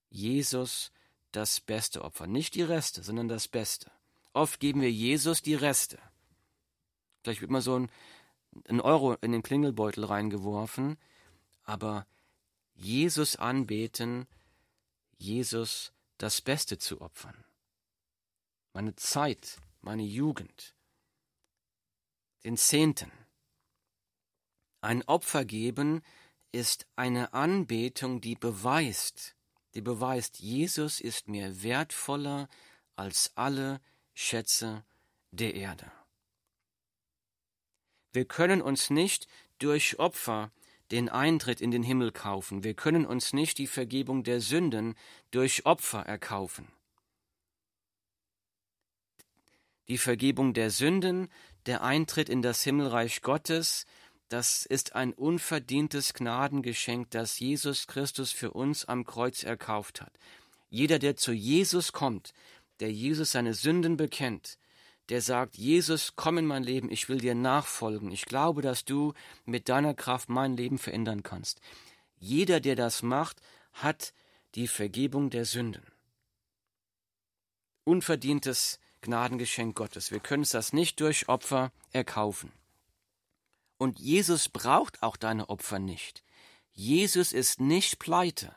Jesus 0.10 0.92
das 1.32 1.62
beste 1.62 2.04
Opfer. 2.04 2.26
Nicht 2.26 2.56
die 2.56 2.64
Reste, 2.64 3.04
sondern 3.04 3.28
das 3.28 3.48
Beste. 3.48 3.92
Oft 4.34 4.60
geben 4.60 4.82
wir 4.82 4.92
Jesus 4.92 5.44
die 5.44 5.54
Reste. 5.54 6.00
Vielleicht 7.22 7.42
wird 7.42 7.52
mal 7.52 7.62
so 7.62 7.78
ein, 7.78 7.92
einen 8.68 8.82
Euro 8.82 9.14
in 9.22 9.32
den 9.32 9.44
Klingelbeutel 9.44 10.04
reingeworfen, 10.04 10.98
aber 11.64 12.08
Jesus 12.74 13.36
anbeten, 13.36 14.26
Jesus 15.20 15.94
das 16.18 16.42
Beste 16.42 16.80
zu 16.80 17.02
opfern. 17.02 17.46
Meine 18.74 18.96
Zeit, 18.96 19.60
meine 19.82 20.02
Jugend, 20.02 20.74
den 22.48 22.56
Zehnten. 22.56 23.12
Ein 24.80 25.04
Opfer 25.04 25.44
geben 25.44 26.02
ist 26.54 26.88
eine 26.96 27.34
Anbetung, 27.34 28.22
die 28.22 28.36
beweist, 28.36 29.36
die 29.74 29.82
beweist, 29.82 30.40
Jesus 30.40 31.02
ist 31.02 31.28
mir 31.28 31.62
wertvoller 31.62 32.48
als 32.96 33.34
alle 33.36 33.82
Schätze 34.14 34.86
der 35.32 35.56
Erde. 35.56 35.92
Wir 38.14 38.24
können 38.24 38.62
uns 38.62 38.90
nicht 38.92 39.28
durch 39.60 40.00
Opfer 40.00 40.54
den 40.90 41.10
Eintritt 41.10 41.60
in 41.60 41.72
den 41.72 41.84
Himmel 41.84 42.14
kaufen. 42.14 42.64
Wir 42.64 42.76
können 42.76 43.06
uns 43.06 43.34
nicht 43.34 43.58
die 43.58 43.68
Vergebung 43.68 44.24
der 44.24 44.40
Sünden 44.40 44.96
durch 45.32 45.66
Opfer 45.66 46.04
erkaufen. 46.04 46.72
Die 49.90 49.98
Vergebung 49.98 50.54
der 50.54 50.70
Sünden, 50.70 51.30
der 51.68 51.84
Eintritt 51.84 52.30
in 52.30 52.42
das 52.42 52.64
Himmelreich 52.64 53.22
Gottes, 53.22 53.86
das 54.30 54.66
ist 54.66 54.96
ein 54.96 55.14
unverdientes 55.14 56.14
Gnadengeschenk, 56.14 57.10
das 57.12 57.40
Jesus 57.40 57.88
Christus 57.88 58.32
für 58.32 58.52
uns 58.52 58.86
am 58.86 59.06
Kreuz 59.06 59.44
erkauft 59.44 60.02
hat. 60.02 60.14
Jeder, 60.70 61.00
der 61.00 61.16
zu 61.16 61.32
Jesus 61.32 61.94
kommt, 61.94 62.34
der 62.80 62.92
Jesus 62.92 63.32
seine 63.32 63.54
Sünden 63.54 63.96
bekennt, 63.98 64.58
der 65.10 65.22
sagt, 65.22 65.58
Jesus, 65.58 66.14
komm 66.16 66.38
in 66.38 66.46
mein 66.46 66.64
Leben, 66.64 66.92
ich 66.92 67.08
will 67.08 67.20
dir 67.20 67.36
nachfolgen, 67.36 68.12
ich 68.12 68.26
glaube, 68.26 68.62
dass 68.62 68.84
du 68.84 69.14
mit 69.46 69.70
deiner 69.70 69.94
Kraft 69.94 70.28
mein 70.28 70.58
Leben 70.58 70.78
verändern 70.78 71.24
kannst. 71.24 71.62
Jeder, 72.18 72.60
der 72.60 72.76
das 72.76 73.04
macht, 73.04 73.42
hat 73.72 74.14
die 74.56 74.68
Vergebung 74.68 75.30
der 75.30 75.46
Sünden. 75.46 75.86
Unverdientes 77.86 78.80
Gnadengeschenk 79.02 79.76
Gottes. 79.76 80.12
Wir 80.12 80.20
können 80.20 80.44
es 80.44 80.52
das 80.52 80.74
nicht 80.74 81.00
durch 81.00 81.30
Opfer 81.30 81.72
erkaufen. 81.92 82.52
Und 83.78 84.00
Jesus 84.00 84.50
braucht 84.50 85.04
auch 85.04 85.18
deine 85.18 85.50
Opfer 85.50 85.80
nicht. 85.80 86.24
Jesus 86.74 87.34
ist 87.34 87.60
nicht 87.60 88.00
pleite. 88.00 88.54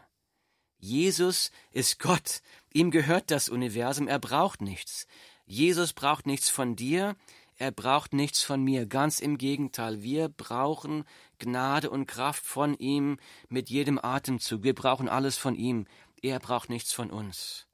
Jesus 0.79 1.51
ist 1.73 1.99
Gott. 1.99 2.43
Ihm 2.73 2.91
gehört 2.91 3.31
das 3.31 3.49
Universum. 3.49 4.09
Er 4.09 4.19
braucht 4.19 4.63
nichts. 4.63 5.07
Jesus 5.45 5.93
braucht 5.93 6.27
nichts 6.27 6.49
von 6.49 6.75
dir. 6.75 7.17
Er 7.57 7.71
braucht 7.71 8.15
nichts 8.15 8.43
von 8.43 8.63
mir. 8.63 8.87
Ganz 8.87 9.21
im 9.21 9.37
Gegenteil. 9.37 10.03
Wir 10.03 10.29
brauchen 10.29 11.05
Gnade 11.39 11.91
und 11.91 12.07
Kraft 12.07 12.45
von 12.45 12.75
ihm 12.79 13.19
mit 13.51 13.69
jedem 13.69 13.99
Atemzug. 13.99 14.63
Wir 14.63 14.75
brauchen 14.75 15.09
alles 15.09 15.37
von 15.37 15.55
ihm. 15.55 15.87
Er 16.23 16.39
braucht 16.39 16.71
nichts 16.71 16.93
von 16.93 17.11
uns. 17.11 17.67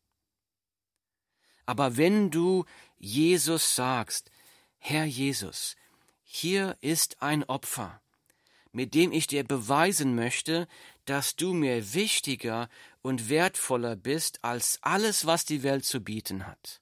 Aber 1.66 1.96
wenn 1.96 2.30
du 2.30 2.64
Jesus 2.98 3.74
sagst, 3.74 4.30
Herr 4.78 5.04
Jesus, 5.04 5.76
hier 6.22 6.76
ist 6.80 7.22
ein 7.22 7.44
Opfer, 7.44 8.00
mit 8.72 8.94
dem 8.94 9.12
ich 9.12 9.26
dir 9.26 9.44
beweisen 9.44 10.14
möchte, 10.14 10.68
dass 11.04 11.36
du 11.36 11.52
mir 11.52 11.94
wichtiger 11.94 12.68
und 13.02 13.28
wertvoller 13.28 13.96
bist 13.96 14.42
als 14.42 14.78
alles, 14.82 15.26
was 15.26 15.44
die 15.44 15.62
Welt 15.62 15.84
zu 15.84 16.00
bieten 16.00 16.46
hat. 16.46 16.80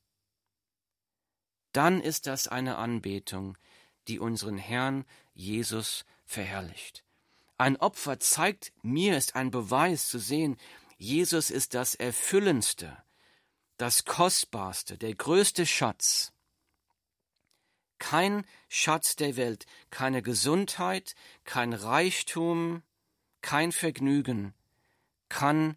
Dann 1.72 2.00
ist 2.00 2.26
das 2.26 2.48
eine 2.48 2.76
Anbetung, 2.76 3.58
die 4.08 4.18
unseren 4.18 4.58
Herrn 4.58 5.04
Jesus 5.34 6.04
verherrlicht. 6.24 7.04
Ein 7.58 7.76
Opfer 7.76 8.18
zeigt 8.20 8.72
mir, 8.82 9.16
ist 9.16 9.36
ein 9.36 9.50
Beweis 9.50 10.08
zu 10.08 10.18
sehen, 10.18 10.56
Jesus 10.98 11.50
ist 11.50 11.74
das 11.74 11.94
Erfüllendste, 11.94 12.96
das 13.84 14.06
Kostbarste, 14.06 14.96
der 14.96 15.14
größte 15.14 15.66
Schatz, 15.66 16.32
kein 17.98 18.46
Schatz 18.70 19.14
der 19.14 19.36
Welt, 19.36 19.66
keine 19.90 20.22
Gesundheit, 20.22 21.14
kein 21.44 21.74
Reichtum, 21.74 22.82
kein 23.42 23.72
Vergnügen 23.72 24.54
kann 25.28 25.76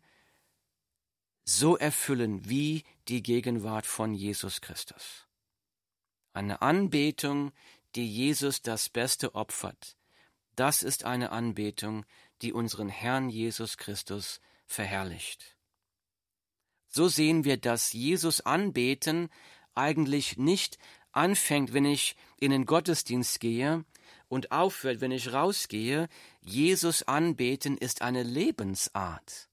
so 1.43 1.75
erfüllen 1.77 2.47
wie 2.49 2.85
die 3.09 3.21
Gegenwart 3.21 3.85
von 3.85 4.13
Jesus 4.13 4.61
Christus. 4.61 5.27
Eine 6.31 6.61
Anbetung, 6.61 7.51
die 7.95 8.07
Jesus 8.07 8.61
das 8.61 8.87
Beste 8.87 9.35
opfert, 9.35 9.97
das 10.55 10.81
ist 10.81 11.03
eine 11.03 11.33
Anbetung, 11.33 12.05
die 12.41 12.53
unseren 12.53 12.87
Herrn 12.87 13.27
Jesus 13.29 13.75
Christus 13.75 14.39
verherrlicht. 14.65 15.56
So 16.87 17.07
sehen 17.07 17.43
wir, 17.43 17.57
dass 17.57 17.93
Jesus 17.93 18.41
anbeten 18.41 19.29
eigentlich 19.75 20.37
nicht 20.37 20.77
anfängt, 21.11 21.73
wenn 21.73 21.85
ich 21.85 22.15
in 22.39 22.51
den 22.51 22.65
Gottesdienst 22.65 23.39
gehe 23.39 23.85
und 24.27 24.51
aufhört, 24.51 25.01
wenn 25.01 25.11
ich 25.11 25.33
rausgehe, 25.33 26.07
Jesus 26.41 27.03
anbeten 27.03 27.77
ist 27.77 28.01
eine 28.01 28.23
Lebensart. 28.23 29.49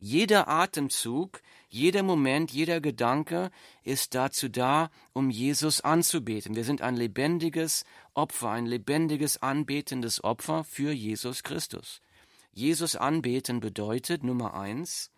Jeder 0.00 0.46
Atemzug, 0.46 1.42
jeder 1.68 2.04
Moment, 2.04 2.52
jeder 2.52 2.80
Gedanke 2.80 3.50
ist 3.82 4.14
dazu 4.14 4.48
da, 4.48 4.90
um 5.12 5.28
Jesus 5.28 5.80
anzubeten. 5.80 6.54
Wir 6.54 6.62
sind 6.62 6.82
ein 6.82 6.96
lebendiges 6.96 7.84
Opfer, 8.14 8.50
ein 8.50 8.66
lebendiges 8.66 9.42
anbetendes 9.42 10.22
Opfer 10.22 10.62
für 10.62 10.92
Jesus 10.92 11.42
Christus. 11.42 12.00
Jesus 12.52 12.94
anbeten 12.94 13.58
bedeutet 13.58 14.22
Nummer 14.22 14.54
eins, 14.54 15.10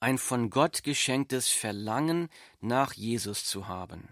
ein 0.00 0.18
von 0.18 0.50
Gott 0.50 0.82
geschenktes 0.82 1.48
Verlangen 1.48 2.28
nach 2.60 2.92
Jesus 2.92 3.44
zu 3.44 3.68
haben. 3.68 4.08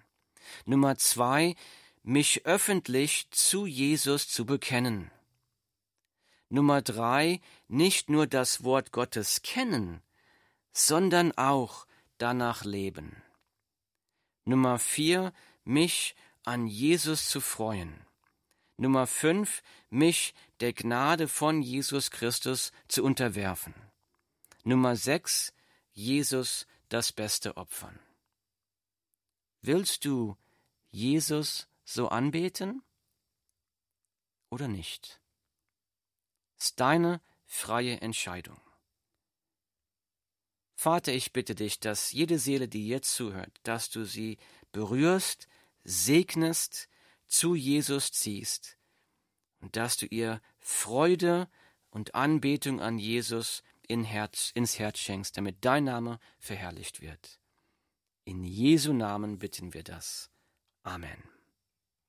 Nummer 0.64 0.96
zwei, 0.96 1.54
mich 2.02 2.46
öffentlich 2.46 3.28
zu 3.30 3.66
Jesus 3.66 4.28
zu 4.28 4.46
bekennen. 4.46 5.10
Nummer 6.48 6.82
drei, 6.82 7.40
nicht 7.68 8.08
nur 8.08 8.26
das 8.26 8.62
Wort 8.62 8.92
Gottes 8.92 9.42
kennen, 9.42 10.00
sondern 10.72 11.32
auch 11.32 11.86
danach 12.18 12.64
leben. 12.64 13.22
Nummer 14.44 14.78
vier, 14.78 15.32
mich 15.64 16.14
an 16.44 16.68
Jesus 16.68 17.28
zu 17.28 17.40
freuen. 17.40 18.06
Nummer 18.76 19.06
fünf, 19.06 19.62
mich 19.90 20.34
der 20.60 20.72
Gnade 20.72 21.26
von 21.26 21.62
Jesus 21.62 22.10
Christus 22.10 22.72
zu 22.86 23.02
unterwerfen. 23.02 23.74
Nummer 24.62 24.94
sechs, 24.94 25.52
Jesus 25.96 26.66
das 26.90 27.10
Beste 27.10 27.56
opfern. 27.56 27.98
Willst 29.62 30.04
du 30.04 30.36
Jesus 30.90 31.68
so 31.84 32.08
anbeten 32.08 32.82
oder 34.50 34.68
nicht? 34.68 35.22
Ist 36.58 36.78
deine 36.80 37.22
freie 37.46 38.00
Entscheidung. 38.02 38.60
Vater, 40.74 41.14
ich 41.14 41.32
bitte 41.32 41.54
dich, 41.54 41.80
dass 41.80 42.12
jede 42.12 42.38
Seele, 42.38 42.68
die 42.68 42.86
jetzt 42.86 43.14
zuhört, 43.14 43.58
dass 43.62 43.88
du 43.88 44.04
sie 44.04 44.36
berührst, 44.72 45.48
segnest, 45.82 46.88
zu 47.26 47.54
Jesus 47.54 48.12
ziehst 48.12 48.76
und 49.60 49.76
dass 49.76 49.96
du 49.96 50.06
ihr 50.06 50.42
Freude 50.58 51.48
und 51.88 52.14
Anbetung 52.14 52.80
an 52.80 52.98
Jesus 52.98 53.62
in 53.88 54.04
Herz, 54.04 54.50
ins 54.54 54.78
Herz 54.78 54.98
schenkst, 54.98 55.36
damit 55.36 55.64
dein 55.64 55.84
Name 55.84 56.18
verherrlicht 56.38 57.00
wird. 57.00 57.38
In 58.24 58.44
Jesu 58.44 58.92
Namen 58.92 59.38
bitten 59.38 59.74
wir 59.74 59.84
das. 59.84 60.30
Amen. 60.82 61.35